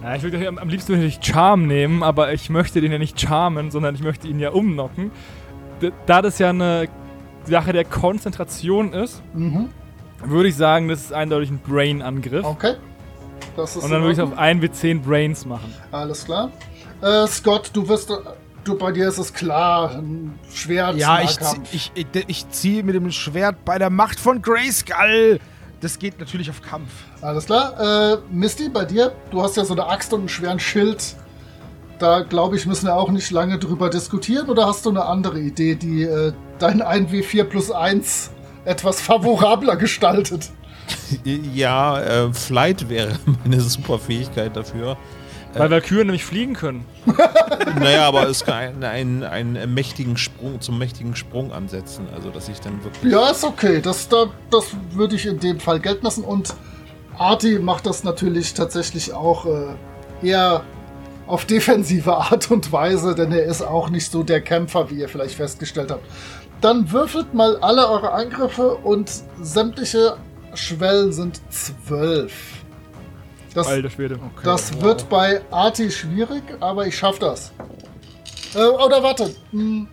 [0.03, 3.21] Ja, ich würde am, am liebsten natürlich Charm nehmen, aber ich möchte den ja nicht
[3.21, 5.11] charmen, sondern ich möchte ihn ja umnocken.
[6.07, 6.89] Da das ja eine
[7.45, 9.69] Sache der Konzentration ist, Mhm.
[10.25, 12.45] würde ich sagen, das ist eindeutig ein Brain-Angriff.
[12.45, 12.75] Okay.
[13.57, 15.73] Und dann würde ich auf 1 w 10 Brains machen.
[15.91, 16.51] Alles klar.
[17.01, 18.13] Äh, Scott, du wirst.
[18.65, 20.97] Du, bei dir ist es klar, ein Schwert.
[20.97, 21.39] Ja, ich,
[21.71, 25.39] ich, ich, ich ziehe mit dem Schwert bei der Macht von Grayskull.
[25.81, 26.91] Das geht natürlich auf Kampf.
[27.21, 28.15] Alles klar.
[28.15, 31.15] Äh, Misty, bei dir, du hast ja so eine Axt und einen schweren Schild.
[31.99, 34.49] Da glaube ich, müssen wir auch nicht lange drüber diskutieren.
[34.49, 38.31] Oder hast du eine andere Idee, die äh, dein 1W4 plus 1
[38.65, 40.51] etwas favorabler gestaltet?
[41.25, 44.97] Ja, äh, Flight wäre meine super Fähigkeit dafür.
[45.59, 46.85] Weil Valkyren nämlich fliegen können.
[47.79, 52.07] Naja, aber es kann einen, einen mächtigen Sprung, zum mächtigen Sprung ansetzen.
[52.15, 53.13] Also, dass ich dann wirklich.
[53.13, 53.83] Ja, ist okay.
[53.83, 56.25] Das, da, das würde ich in dem Fall gelten lassen.
[56.25, 56.55] Und
[57.19, 60.65] Arti macht das natürlich tatsächlich auch äh, eher
[61.27, 65.09] auf defensive Art und Weise, denn er ist auch nicht so der Kämpfer, wie ihr
[65.09, 66.05] vielleicht festgestellt habt.
[66.61, 69.11] Dann würfelt mal alle eure Angriffe und
[69.43, 70.17] sämtliche
[70.55, 72.56] Schwellen sind zwölf.
[73.57, 74.21] Das, Alter Schwede.
[74.45, 77.53] das wird bei Arti schwierig, aber ich schaff das.
[78.55, 79.35] Äh, oder warte.
[79.51, 79.89] Hm.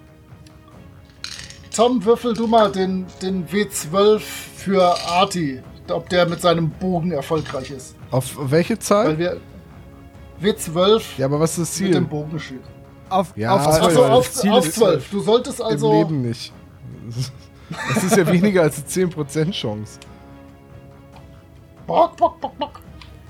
[1.73, 5.63] Tom, würfel du mal den, den W12 für Arti.
[5.89, 7.95] Ob der mit seinem Bogen erfolgreich ist.
[8.11, 9.07] Auf welche Zahl?
[9.07, 9.37] Weil wir.
[10.41, 12.09] W12 Ja, aber was ist das mit dem Ziel?
[12.09, 12.61] Bogenschild.
[13.09, 13.97] Auf, Ja, auf also zwölf.
[13.97, 15.09] Achso, auf, Ziel auf ist 12.
[15.09, 15.93] Du solltest Im also.
[15.93, 16.51] Leben nicht.
[17.93, 19.99] Das ist ja weniger als eine 10% Chance.
[21.87, 22.82] Bock, bock, bock, bock.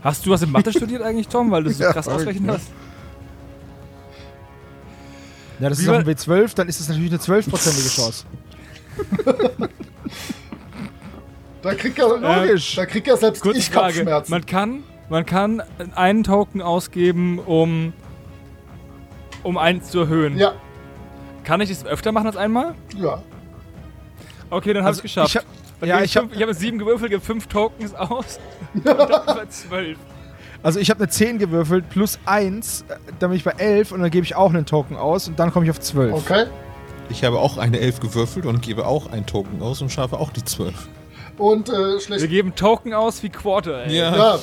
[0.03, 1.49] Hast du was in Mathe studiert eigentlich, Tom?
[1.51, 2.53] Weil du so Ja, krass ich, ausrechnen ne?
[2.53, 2.67] hast?
[5.59, 8.25] Ja, das Wie ist auch war- ein W12, dann ist es natürlich eine 12-prozentige Chance.
[11.61, 12.75] Da kriegt ja, Logisch.
[12.75, 13.93] da kriegt ja selbst ich Frage.
[13.99, 14.31] Kopfschmerzen.
[14.31, 15.63] Man kann, man kann
[15.95, 17.93] einen Token ausgeben, um,
[19.43, 20.37] um einen zu erhöhen.
[20.37, 20.53] ja,
[21.45, 22.75] Kann ich das öfter machen als einmal?
[22.97, 23.21] ja.
[24.49, 25.01] Okay, dann habe ich Also, es
[25.31, 25.35] geschafft.
[25.62, 28.39] ich hab- Dann ja, ich hab- ich habe sieben gewürfelt, gebe fünf Tokens aus.
[28.73, 29.97] und dann über zwölf.
[30.63, 34.01] Also ich habe eine 10 gewürfelt plus 1, äh, dann bin ich bei 11 und
[34.01, 36.13] dann gebe ich auch einen Token aus und dann komme ich auf 12.
[36.13, 36.45] Okay.
[37.09, 40.31] Ich habe auch eine Elf gewürfelt und gebe auch einen Token aus und schaffe auch
[40.31, 40.73] die 12.
[41.37, 42.29] Und äh, Wir schlecht.
[42.29, 43.93] geben Token aus wie Quarter, ey.
[43.97, 44.15] Ja.
[44.15, 44.39] Ja,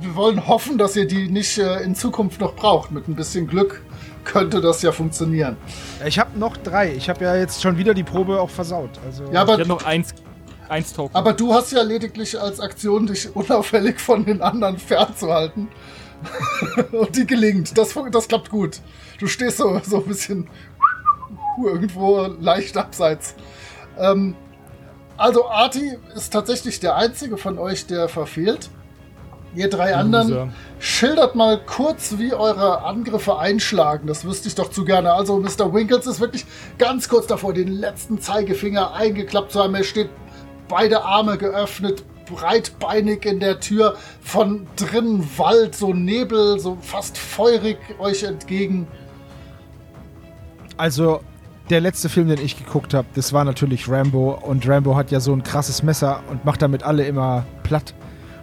[0.00, 2.90] wir wollen hoffen, dass ihr die nicht äh, in Zukunft noch braucht.
[2.90, 3.82] Mit ein bisschen Glück
[4.24, 5.56] könnte das ja funktionieren.
[6.04, 6.92] Ich habe noch drei.
[6.94, 8.90] Ich habe ja jetzt schon wieder die Probe auch versaut.
[9.06, 10.12] Also Ja, Ich aber, habe noch eins,
[10.70, 11.14] eins Token.
[11.14, 15.68] aber du hast ja lediglich als Aktion, dich unauffällig von den anderen fernzuhalten.
[16.92, 17.76] Und die gelingt.
[17.78, 18.80] Das, das klappt gut.
[19.18, 20.48] Du stehst so, so ein bisschen
[21.64, 23.34] irgendwo leicht abseits.
[23.98, 24.34] Ähm,
[25.16, 28.70] also Arti ist tatsächlich der einzige von euch, der verfehlt.
[29.54, 30.48] Ihr drei anderen Loser.
[30.78, 34.06] schildert mal kurz, wie eure Angriffe einschlagen.
[34.06, 35.12] Das wüsste ich doch zu gerne.
[35.12, 35.74] Also Mr.
[35.74, 36.46] Winkles ist wirklich
[36.78, 39.74] ganz kurz davor, den letzten Zeigefinger eingeklappt zu haben.
[39.74, 40.08] Er steht
[40.70, 43.96] beide Arme geöffnet, breitbeinig in der Tür.
[44.22, 48.86] Von drinnen Wald, so Nebel, so fast feurig euch entgegen.
[50.76, 51.20] Also,
[51.68, 54.32] der letzte Film, den ich geguckt habe, das war natürlich Rambo.
[54.42, 57.94] Und Rambo hat ja so ein krasses Messer und macht damit alle immer platt.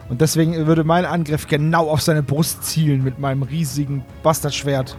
[0.10, 4.98] Und deswegen würde mein Angriff genau auf seine Brust zielen mit meinem riesigen Bastardschwert.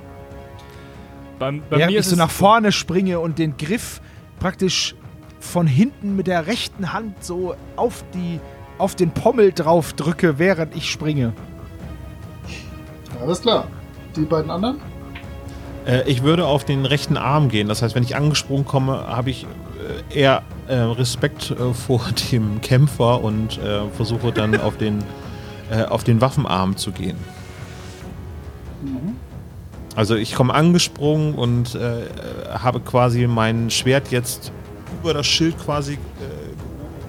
[1.39, 4.01] bei, bei Während mir ich ist so nach vorne springe und den Griff
[4.39, 4.95] praktisch
[5.41, 8.41] von hinten mit der rechten Hand so auf, die,
[8.79, 11.33] auf den Pommel drauf drücke, während ich springe.
[13.21, 13.67] Alles klar.
[14.17, 14.81] Die beiden anderen?
[15.87, 17.69] Äh, ich würde auf den rechten Arm gehen.
[17.69, 19.47] Das heißt, wenn ich angesprungen komme, habe ich
[20.13, 24.99] äh, eher äh, Respekt äh, vor dem Kämpfer und äh, versuche dann auf den,
[25.71, 27.17] äh, auf den Waffenarm zu gehen.
[29.97, 31.77] Also ich komme angesprungen und
[32.49, 34.53] habe quasi mein Schwert jetzt
[35.01, 35.97] über das Schild quasi äh,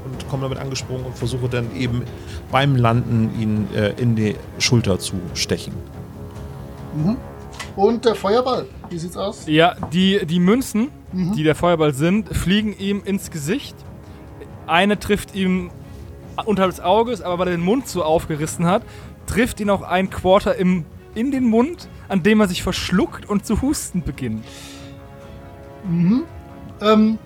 [0.06, 2.04] und komme damit angesprungen und versuche dann eben
[2.52, 5.74] beim Landen ihn äh, in die Schulter zu stechen.
[7.76, 8.66] Und der Feuerball.
[8.90, 9.44] Wie sieht's aus?
[9.46, 13.76] Ja, die, die Münzen, die der Feuerball sind, fliegen ihm ins Gesicht.
[14.68, 15.70] Eine trifft ihm
[16.46, 18.84] unterhalb des Auges, aber weil er den Mund so aufgerissen hat,
[19.28, 20.86] trifft ihn auch ein Quarter im,
[21.16, 24.44] in den Mund, an dem er sich verschluckt und zu husten beginnt.
[26.82, 27.18] Ähm,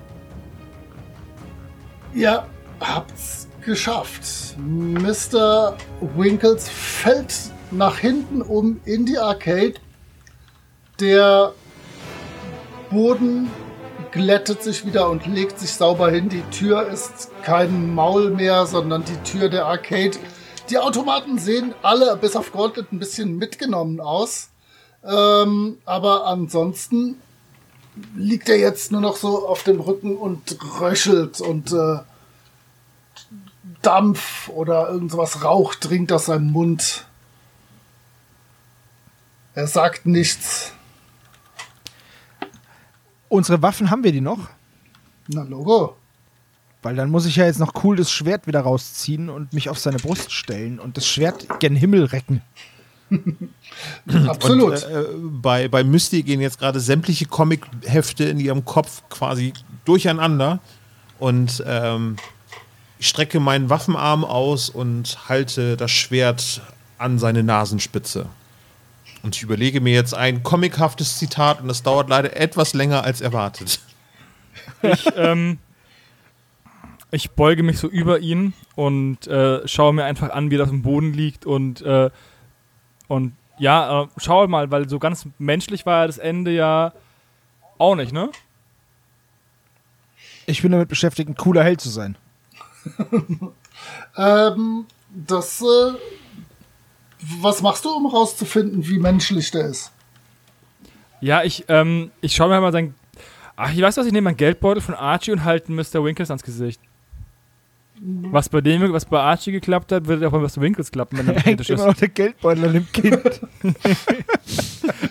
[2.14, 2.46] ihr
[2.80, 4.56] habt's geschafft.
[4.58, 5.76] Mr.
[6.16, 7.34] Winkles fällt
[7.72, 9.76] nach hinten um in die Arcade.
[11.00, 11.54] Der
[12.92, 13.50] Boden
[14.12, 16.30] glättet sich wieder und legt sich sauber hin.
[16.30, 20.18] Die Tür ist kein Maul mehr, sondern die Tür der Arcade.
[20.70, 24.50] Die Automaten sehen alle, bis auf Gauntlet, ein bisschen mitgenommen aus.
[25.04, 27.22] Ähm, aber ansonsten
[28.16, 32.00] liegt er jetzt nur noch so auf dem Rücken und röchelt und äh,
[33.82, 37.06] Dampf oder irgendwas Rauch dringt aus seinem Mund.
[39.56, 40.74] Er sagt nichts.
[43.30, 44.50] Unsere Waffen haben wir die noch?
[45.28, 45.96] Na, Logo.
[46.82, 49.80] Weil dann muss ich ja jetzt noch cool das Schwert wieder rausziehen und mich auf
[49.80, 52.42] seine Brust stellen und das Schwert gen Himmel recken.
[54.28, 54.84] Absolut.
[54.86, 59.54] Und, äh, bei, bei Misty gehen jetzt gerade sämtliche Comic-Hefte in ihrem Kopf quasi
[59.86, 60.60] durcheinander.
[61.20, 62.18] Und ähm,
[63.00, 66.62] ich strecke meinen Waffenarm aus und halte das Schwert
[66.98, 68.28] an seine Nasenspitze.
[69.24, 73.22] Und ich überlege mir jetzt ein comichaftes Zitat und das dauert leider etwas länger als
[73.22, 73.80] erwartet.
[74.82, 75.60] Ich, ähm,
[77.12, 80.70] ich beuge mich so über ihn und äh, schaue mir einfach an, wie er auf
[80.70, 82.10] dem Boden liegt und, äh,
[83.08, 86.94] und ja, äh, schau mal, weil so ganz menschlich war ja das Ende ja
[87.78, 88.30] auch nicht, ne?
[90.46, 92.18] Ich bin damit beschäftigt, ein cooler Held zu sein.
[94.18, 95.94] Ähm, das, äh,
[97.20, 99.92] was machst du, um rauszufinden, wie menschlich der ist?
[101.22, 102.94] Ja, ich, ähm, ich schaue mir mal sein.
[103.56, 106.04] Ach, ich weiß was, ich nehme meinen Geldbeutel von Archie und halte Mr.
[106.04, 106.82] Winkles ans Gesicht.
[108.00, 110.58] Was bei dem, was bei Archie geklappt hat, wird auch bei Mr.
[110.58, 111.88] Winkles klappen, wenn er Hängt kritisch immer ist.
[111.88, 113.42] noch der Geldbeutel an dem Kind.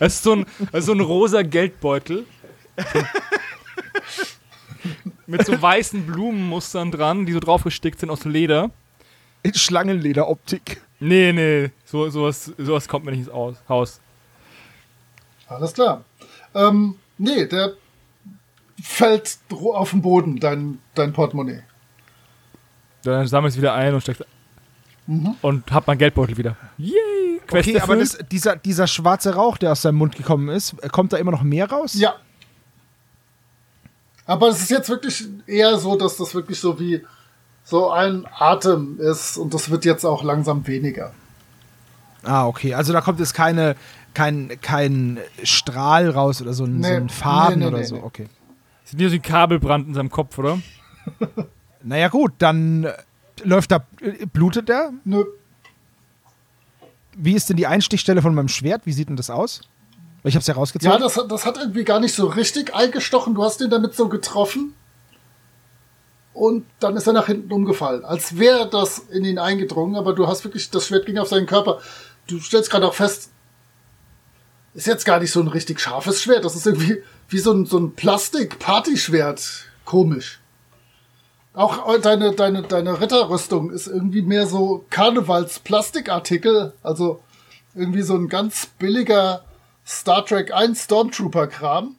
[0.01, 2.27] Es ist so ein, es ist so ein rosa Geldbeutel.
[5.27, 8.71] Mit so weißen Blumenmustern dran, die so draufgestickt sind aus Leder.
[9.43, 10.83] In Schlangenlederoptik.
[11.01, 14.01] Nee, nee, so, sowas, sowas kommt mir nicht ins Aus, Haus.
[15.49, 16.05] Alles klar.
[16.55, 17.73] Ähm, nee, der
[18.83, 21.63] fällt auf den Boden, dein, dein Portemonnaie.
[23.05, 24.21] Dann sammle ich es wieder ein und steck's
[25.43, 26.57] und hab mein Geldbeutel wieder.
[26.79, 27.41] Yay!
[27.47, 28.21] Quest Okay, aber erfüllt.
[28.21, 31.43] das, dieser, dieser schwarze Rauch, der aus seinem Mund gekommen ist, kommt da immer noch
[31.43, 31.95] mehr raus?
[31.95, 32.15] Ja.
[34.27, 37.05] Aber es ist jetzt wirklich eher so, dass das wirklich so wie
[37.65, 41.13] so ein Atem ist und das wird jetzt auch langsam weniger.
[42.23, 42.75] Ah, okay.
[42.75, 43.75] Also da kommt jetzt keine,
[44.15, 46.89] kein, kein Strahl raus oder so ein, Nee.
[46.89, 47.97] so ein Faden Nee, nee, oder nee, so.
[47.97, 48.03] nee.
[48.05, 48.29] Okay.
[48.85, 50.59] Sind hier so ein Kabelbrand in seinem Kopf, oder?
[51.85, 52.93] Naja, gut, dann äh,
[53.45, 54.93] läuft da, äh, blutet der?
[55.05, 55.25] Nö.
[57.17, 58.83] Wie ist denn die Einstichstelle von meinem Schwert?
[58.87, 59.61] Wie sieht denn das aus?
[60.25, 61.01] Ich hab's ja Ja, rausgezogen.
[61.01, 63.35] das, hat- das hat irgendwie gar nicht so richtig eingestochen.
[63.35, 64.75] Du hast ihn damit so getroffen.
[66.33, 68.05] Und dann ist er nach hinten umgefallen.
[68.05, 71.47] Als wäre das in ihn eingedrungen, aber du hast wirklich, das Schwert ging auf seinen
[71.47, 71.81] Körper.
[72.27, 73.31] Du stellst gerade auch fest,
[74.73, 76.45] ist jetzt gar nicht so ein richtig scharfes Schwert.
[76.47, 79.67] Das ist irgendwie wie so ein, so ein Plastik-Partyschwert.
[79.85, 80.41] Komisch.
[81.55, 86.73] Auch deine, deine, deine Ritterrüstung ist irgendwie mehr so Karnevals-Plastikartikel.
[86.83, 87.21] Also
[87.75, 89.45] irgendwie so ein ganz billiger
[89.87, 91.97] Star Trek 1 Stormtrooper-Kram.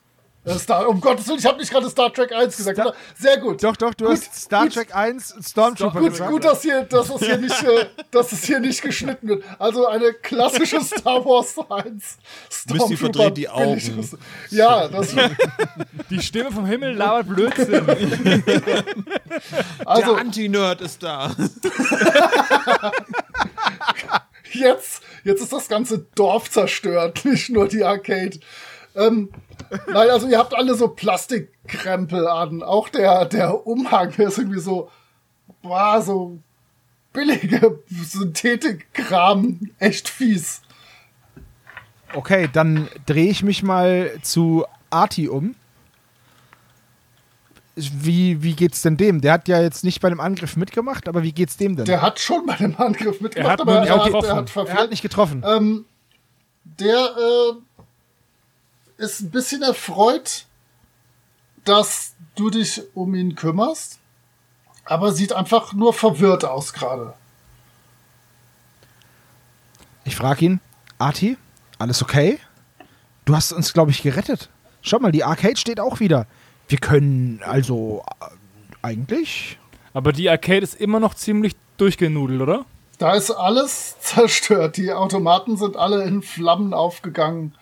[0.57, 2.77] Star, um Gottes Willen, ich habe nicht gerade Star Trek 1 gesagt.
[2.77, 2.93] Star-?
[3.17, 3.63] Sehr gut.
[3.63, 4.73] doch, doch, du Gut, hast Star gut.
[4.73, 6.31] Trek 1 Stormtrooper Gut, gesagt.
[6.31, 9.43] gut, dass hier, dass es hier nicht, äh, dass es hier nicht geschnitten wird.
[9.57, 12.17] Also eine klassische Star Wars 1
[12.73, 14.09] Misty verdreht die Augen.
[14.49, 15.15] Ja, das
[16.09, 17.85] Die Stimme vom Himmel labert Blödsinn.
[19.85, 21.33] also Der Anti-Nerd ist da.
[24.51, 28.39] jetzt, jetzt ist das ganze Dorf zerstört, nicht nur die Arcade.
[28.95, 29.29] Ähm,
[29.87, 32.63] nein, also ihr habt alle so Plastikkrempel an.
[32.63, 34.89] Auch der, der Umhang, der ist irgendwie so,
[35.61, 36.39] boah, so
[37.11, 39.59] billige Synthetikkram.
[39.79, 40.61] Echt fies.
[42.13, 45.55] Okay, dann drehe ich mich mal zu Arti um.
[47.75, 49.21] Wie, wie geht's denn dem?
[49.21, 51.85] Der hat ja jetzt nicht bei dem Angriff mitgemacht, aber wie geht's dem denn?
[51.85, 54.29] Der hat schon bei dem Angriff mitgemacht, hat aber er, nicht hat, getroffen.
[54.29, 55.43] er hat er hat nicht getroffen.
[55.43, 55.85] Ähm,
[56.63, 57.72] der äh,
[58.97, 60.45] ist ein bisschen erfreut,
[61.65, 63.99] dass du dich um ihn kümmerst,
[64.85, 67.13] aber sieht einfach nur verwirrt aus gerade.
[70.05, 70.59] Ich frage ihn,
[70.99, 71.37] Arti,
[71.79, 72.39] alles okay?
[73.25, 74.49] Du hast uns, glaube ich, gerettet.
[74.81, 76.27] Schau mal, die Arcade steht auch wieder.
[76.67, 78.25] Wir können also äh,
[78.81, 79.57] eigentlich.
[79.93, 82.65] Aber die Arcade ist immer noch ziemlich durchgenudelt, oder?
[82.97, 84.77] Da ist alles zerstört.
[84.77, 87.55] Die Automaten sind alle in Flammen aufgegangen.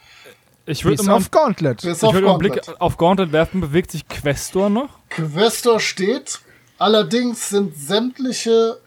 [0.71, 1.83] Ich würde mal, auf Gauntlet.
[1.83, 3.61] Ich auf würd mal einen Blick auf Gauntlet werfen.
[3.61, 4.89] Bewegt sich Questor noch?
[5.09, 6.39] Questor steht.
[6.77, 8.77] Allerdings sind sämtliche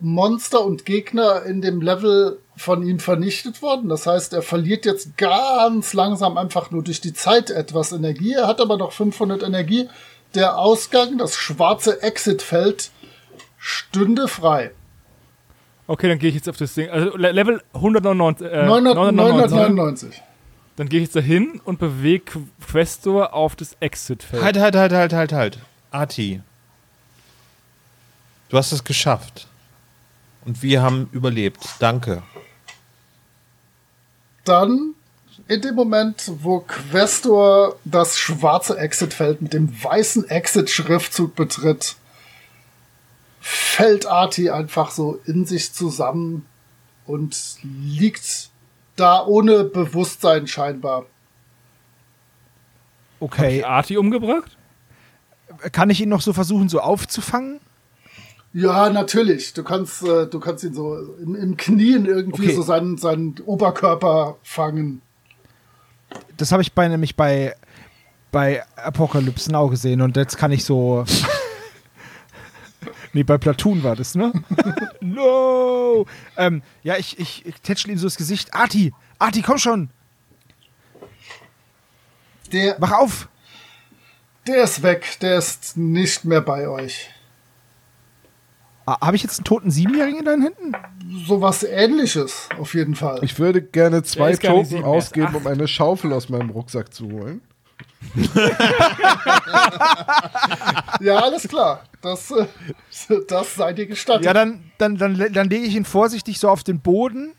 [0.00, 3.88] Monster und Gegner in dem Level von ihm vernichtet worden.
[3.88, 8.32] Das heißt, er verliert jetzt ganz langsam einfach nur durch die Zeit etwas Energie.
[8.34, 9.88] Er hat aber noch 500 Energie.
[10.34, 12.90] Der Ausgang, das schwarze Exit-Feld,
[13.58, 14.70] stünde frei.
[15.86, 16.88] Okay, dann gehe ich jetzt auf das Ding.
[16.88, 18.46] Also Le- Level 199.
[18.46, 19.56] Äh, 900 999.
[19.56, 20.22] 999.
[20.80, 24.42] Dann gehe ich jetzt dahin und bewege Questor auf das Exit-Feld.
[24.42, 25.58] Halt, halt, halt, halt, halt, halt.
[25.90, 26.40] Arti.
[28.48, 29.46] Du hast es geschafft.
[30.46, 31.58] Und wir haben überlebt.
[31.80, 32.22] Danke.
[34.46, 34.94] Dann
[35.48, 41.96] in dem Moment, wo Questor das schwarze Exitfeld mit dem weißen Exit-Schriftzug betritt,
[43.42, 46.46] fällt Arti einfach so in sich zusammen
[47.04, 48.48] und liegt
[49.00, 51.06] da ohne Bewusstsein scheinbar.
[53.18, 53.64] Okay.
[53.64, 54.56] Arti umgebracht?
[55.72, 57.60] Kann ich ihn noch so versuchen, so aufzufangen?
[58.52, 59.52] Ja, natürlich.
[59.52, 62.54] Du kannst, äh, du kannst ihn so im, im Knien irgendwie Okay.
[62.54, 65.02] so seinen, seinen Oberkörper fangen.
[66.36, 67.54] Das habe ich bei nämlich bei,
[68.32, 71.04] bei Apocalypse Now gesehen und jetzt kann ich so.
[73.12, 74.32] Nee, bei Platoon war das, ne?
[75.00, 76.06] no!
[76.36, 78.54] Ähm, ja, ich, ich, ich tätschel ihm so das Gesicht.
[78.54, 78.92] Arti!
[79.18, 79.90] Arti, komm schon!
[82.52, 83.28] Der, Wach auf!
[84.50, 85.18] der ist weg.
[85.20, 87.10] Der ist nicht mehr bei euch.
[88.86, 90.72] Ah, habe ich jetzt einen toten Siebenjährigen in deinen Händen?
[91.26, 93.20] Sowas ähnliches, auf jeden Fall.
[93.22, 97.40] Ich würde gerne zwei Token ausgeben, um eine Schaufel aus meinem Rucksack zu holen.
[101.00, 101.84] Ja, alles klar.
[102.02, 102.46] Das, äh,
[103.28, 104.24] das sei dir gestattet.
[104.24, 107.32] Ja, dann, dann, dann, dann lege ich ihn vorsichtig so auf den Boden.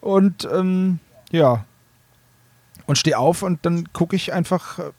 [0.00, 0.98] Und, ähm,
[1.30, 1.64] ja.
[2.86, 4.90] Und stehe auf und dann gucke ich einfach äh,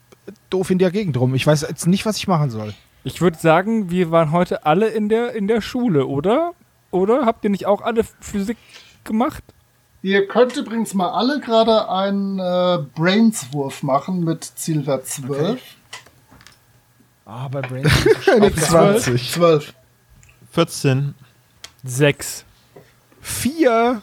[0.50, 1.34] doof in der Gegend rum.
[1.34, 2.74] Ich weiß jetzt nicht, was ich machen soll.
[3.02, 6.52] Ich würde sagen, wir waren heute alle in der, in der Schule, oder?
[6.90, 7.24] Oder?
[7.24, 8.58] Habt ihr nicht auch alle Physik
[9.04, 9.42] gemacht?
[10.02, 15.60] Ihr könnt übrigens mal alle gerade einen äh, Brains-Wurf machen mit Zielwert 12.
[17.26, 17.86] Ah, bei Brain.
[18.32, 19.30] Eine 20.
[19.32, 19.74] 12.
[20.52, 21.14] 14.
[21.84, 22.44] Sechs.
[23.20, 24.00] Vier.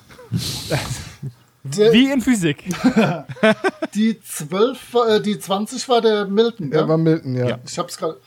[1.63, 2.63] Der, Wie in Physik.
[3.95, 6.87] die 12, war- äh, die 20 war der Milton, Er ja?
[6.87, 7.49] war Milton, ja.
[7.49, 7.59] Ja.
[7.65, 8.19] Ich hab's gerade.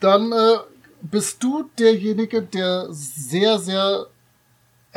[0.00, 0.58] Dann äh,
[1.00, 4.06] bist du derjenige, der sehr, sehr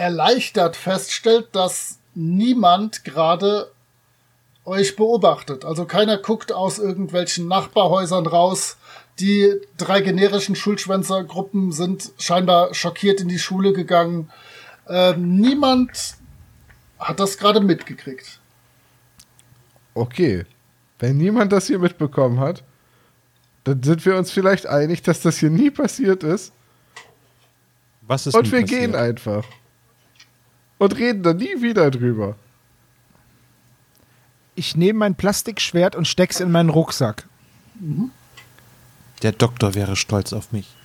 [0.01, 3.71] erleichtert feststellt, dass niemand gerade
[4.65, 5.63] euch beobachtet.
[5.63, 8.77] Also keiner guckt aus irgendwelchen Nachbarhäusern raus.
[9.19, 14.31] Die drei generischen Schulschwänzergruppen sind scheinbar schockiert in die Schule gegangen.
[14.89, 16.15] Ähm, niemand
[16.97, 18.39] hat das gerade mitgekriegt.
[19.93, 20.45] Okay.
[20.97, 22.63] Wenn niemand das hier mitbekommen hat,
[23.65, 26.53] dann sind wir uns vielleicht einig, dass das hier nie passiert ist.
[28.01, 28.79] Was ist Und wir passiert?
[28.81, 29.45] gehen einfach.
[30.81, 32.35] Und reden dann nie wieder drüber.
[34.55, 37.27] Ich nehme mein Plastikschwert und steck's in meinen Rucksack.
[39.21, 40.75] Der Doktor wäre stolz auf mich.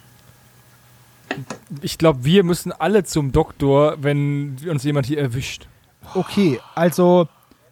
[1.80, 5.66] Ich glaube, wir müssen alle zum Doktor, wenn uns jemand hier erwischt.
[6.12, 7.26] Okay, also,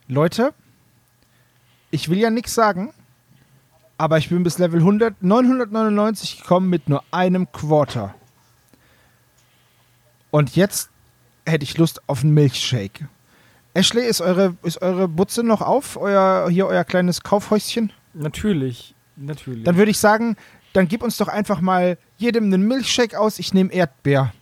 [0.09, 0.55] Leute,
[1.91, 2.95] ich will ja nichts sagen,
[3.99, 8.14] aber ich bin bis Level 100, 999 gekommen mit nur einem Quarter.
[10.31, 10.89] Und jetzt
[11.47, 13.09] hätte ich Lust auf einen Milchshake.
[13.74, 15.97] Ashley, ist eure, ist eure Butze noch auf?
[15.97, 17.92] Euer, hier euer kleines Kaufhäuschen?
[18.12, 18.95] Natürlich.
[19.16, 19.64] Natürlich.
[19.64, 20.36] Dann würde ich sagen,
[20.72, 23.38] dann gib uns doch einfach mal jedem einen Milchshake aus.
[23.38, 24.32] Ich nehme Erdbeer.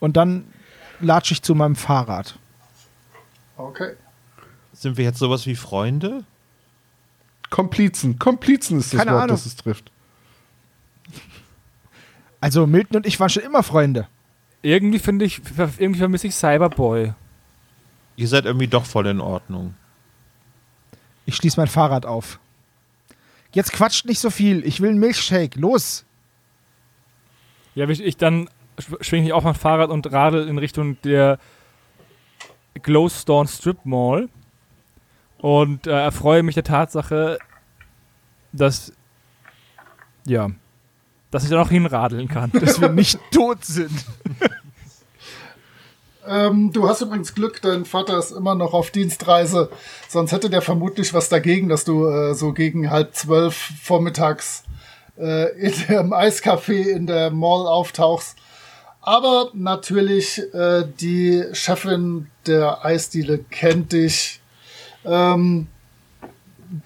[0.00, 0.44] Und dann
[1.00, 2.36] latsche ich zu meinem Fahrrad.
[3.56, 3.94] Okay.
[4.72, 6.24] Sind wir jetzt sowas wie Freunde?
[7.50, 8.18] Komplizen.
[8.18, 9.36] Komplizen ist das Keine Wort, Ahnung.
[9.36, 9.90] das es trifft.
[12.40, 14.08] Also Milton und ich waren schon immer Freunde.
[14.62, 15.40] Irgendwie finde ich,
[15.78, 17.12] irgendwie vermisse ich Cyberboy.
[18.16, 19.74] Ihr seid irgendwie doch voll in Ordnung.
[21.26, 22.38] Ich schließe mein Fahrrad auf.
[23.52, 24.64] Jetzt quatscht nicht so viel.
[24.64, 25.58] Ich will einen Milchshake.
[25.58, 26.04] Los.
[27.74, 28.48] Ja, ich, ich dann
[28.78, 31.38] schw- schwinge ich auch mein Fahrrad und radel in Richtung der
[32.82, 34.28] Glowstone Strip Mall
[35.38, 37.38] und äh, erfreue mich der Tatsache,
[38.52, 38.92] dass
[40.26, 40.50] ja,
[41.30, 42.50] dass ich da noch hinradeln kann.
[42.52, 44.04] Dass wir nicht tot sind.
[46.26, 49.70] Ähm, du hast übrigens Glück, dein Vater ist immer noch auf Dienstreise.
[50.08, 54.64] Sonst hätte der vermutlich was dagegen, dass du äh, so gegen halb zwölf vormittags
[55.18, 58.36] äh, in dem Eiscafé in der Mall auftauchst.
[59.00, 64.40] Aber natürlich, äh, die Chefin der Eisdiele kennt dich,
[65.04, 65.68] ähm,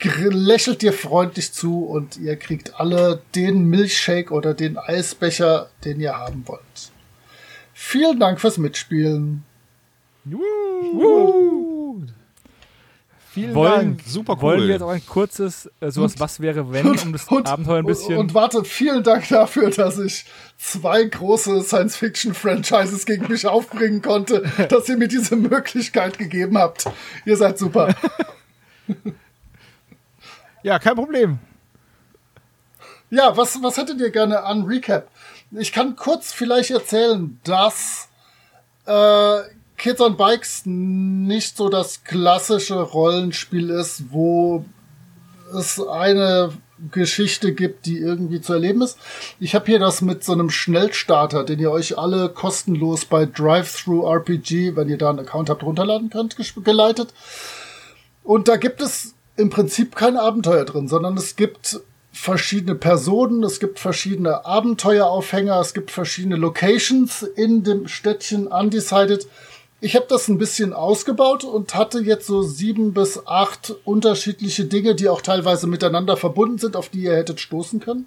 [0.02, 6.16] lächelt dir freundlich zu und ihr kriegt alle den Milchshake oder den Eisbecher, den ihr
[6.16, 6.92] haben wollt.
[7.74, 9.44] Vielen Dank fürs Mitspielen.
[13.34, 14.02] Vielen wollen, Dank.
[14.06, 14.42] Super cool.
[14.42, 17.84] wollen wir jetzt auch ein kurzes, äh, sowas, was wäre, wenn, um das Abenteuer ein
[17.84, 18.14] bisschen.
[18.14, 20.24] Und, und warte, vielen Dank dafür, dass ich
[20.56, 26.86] zwei große Science-Fiction-Franchises gegen mich aufbringen konnte, dass ihr mir diese Möglichkeit gegeben habt.
[27.26, 27.94] Ihr seid super.
[30.64, 31.38] Ja, kein Problem.
[33.10, 35.08] Ja, was, was hättet ihr gerne an Recap?
[35.52, 38.08] Ich kann kurz vielleicht erzählen, dass
[38.86, 39.40] äh,
[39.76, 44.64] Kids on Bikes nicht so das klassische Rollenspiel ist, wo
[45.54, 46.54] es eine
[46.90, 48.98] Geschichte gibt, die irgendwie zu erleben ist.
[49.40, 54.10] Ich habe hier das mit so einem Schnellstarter, den ihr euch alle kostenlos bei Drive-Thru
[54.10, 57.12] RPG, wenn ihr da einen Account habt, runterladen könnt, geleitet.
[58.22, 61.80] Und da gibt es im Prinzip kein Abenteuer drin, sondern es gibt
[62.12, 69.26] verschiedene Personen, es gibt verschiedene Abenteueraufhänger, es gibt verschiedene Locations in dem Städtchen Undecided.
[69.80, 74.94] Ich habe das ein bisschen ausgebaut und hatte jetzt so sieben bis acht unterschiedliche Dinge,
[74.94, 78.06] die auch teilweise miteinander verbunden sind, auf die ihr hättet stoßen können.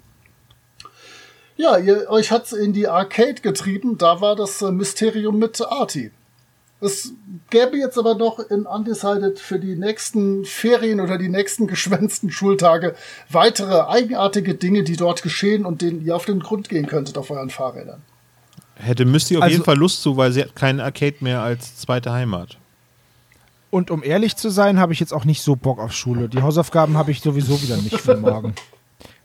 [1.56, 6.12] Ja, ihr, euch hat's in die Arcade getrieben, da war das äh, Mysterium mit Artie.
[6.80, 7.12] Es
[7.50, 12.94] gäbe jetzt aber noch in Undecided für die nächsten Ferien oder die nächsten geschwänzten Schultage
[13.30, 17.30] weitere eigenartige Dinge, die dort geschehen und denen ihr auf den Grund gehen könntet auf
[17.30, 18.00] euren Fahrrädern.
[18.76, 21.76] Hätte Misty auf Also- jeden Fall Lust zu, weil sie hat keinen Arcade mehr als
[21.76, 22.58] zweite Heimat.
[23.70, 26.28] Und um ehrlich zu sein, habe ich jetzt auch nicht so Bock auf Schule.
[26.28, 28.54] Die Hausaufgaben habe ich sowieso wieder nicht für morgen.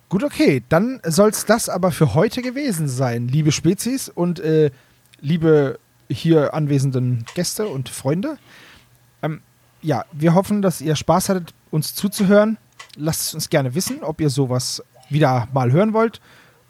[0.10, 4.72] Gut, okay, dann soll es das aber für heute gewesen sein, liebe Spezies und äh,
[5.22, 5.80] liebe
[6.14, 8.38] hier anwesenden Gäste und Freunde.
[9.22, 9.41] Ähm,
[9.82, 12.57] ja, wir hoffen, dass ihr Spaß hattet, uns zuzuhören.
[12.95, 16.22] Lasst es uns gerne wissen, ob ihr sowas wieder mal hören wollt.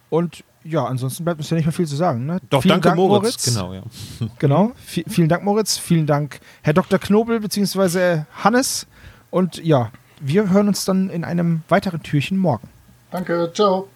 [0.09, 2.25] Und ja, ansonsten bleibt uns ja nicht mehr viel zu sagen.
[2.25, 2.39] Ne?
[2.49, 3.45] Doch, Vielen danke Dank, Moritz.
[3.45, 3.83] Genau, ja.
[4.39, 4.71] Genau.
[4.85, 5.77] V vielen Dank, Moritz.
[5.77, 6.99] Vielen Dank, Herr Dr.
[6.99, 8.23] Knobel bzw.
[8.43, 8.87] Hannes.
[9.29, 12.69] Und ja, wir hören uns dann in einem weiteren Türchen morgen.
[13.11, 13.89] Danke, ciao.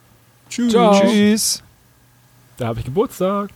[0.50, 0.72] Tschüss.
[0.72, 1.00] Ciao.
[1.00, 1.64] Tschüss.
[2.58, 3.50] Da habe ich Geburtstag.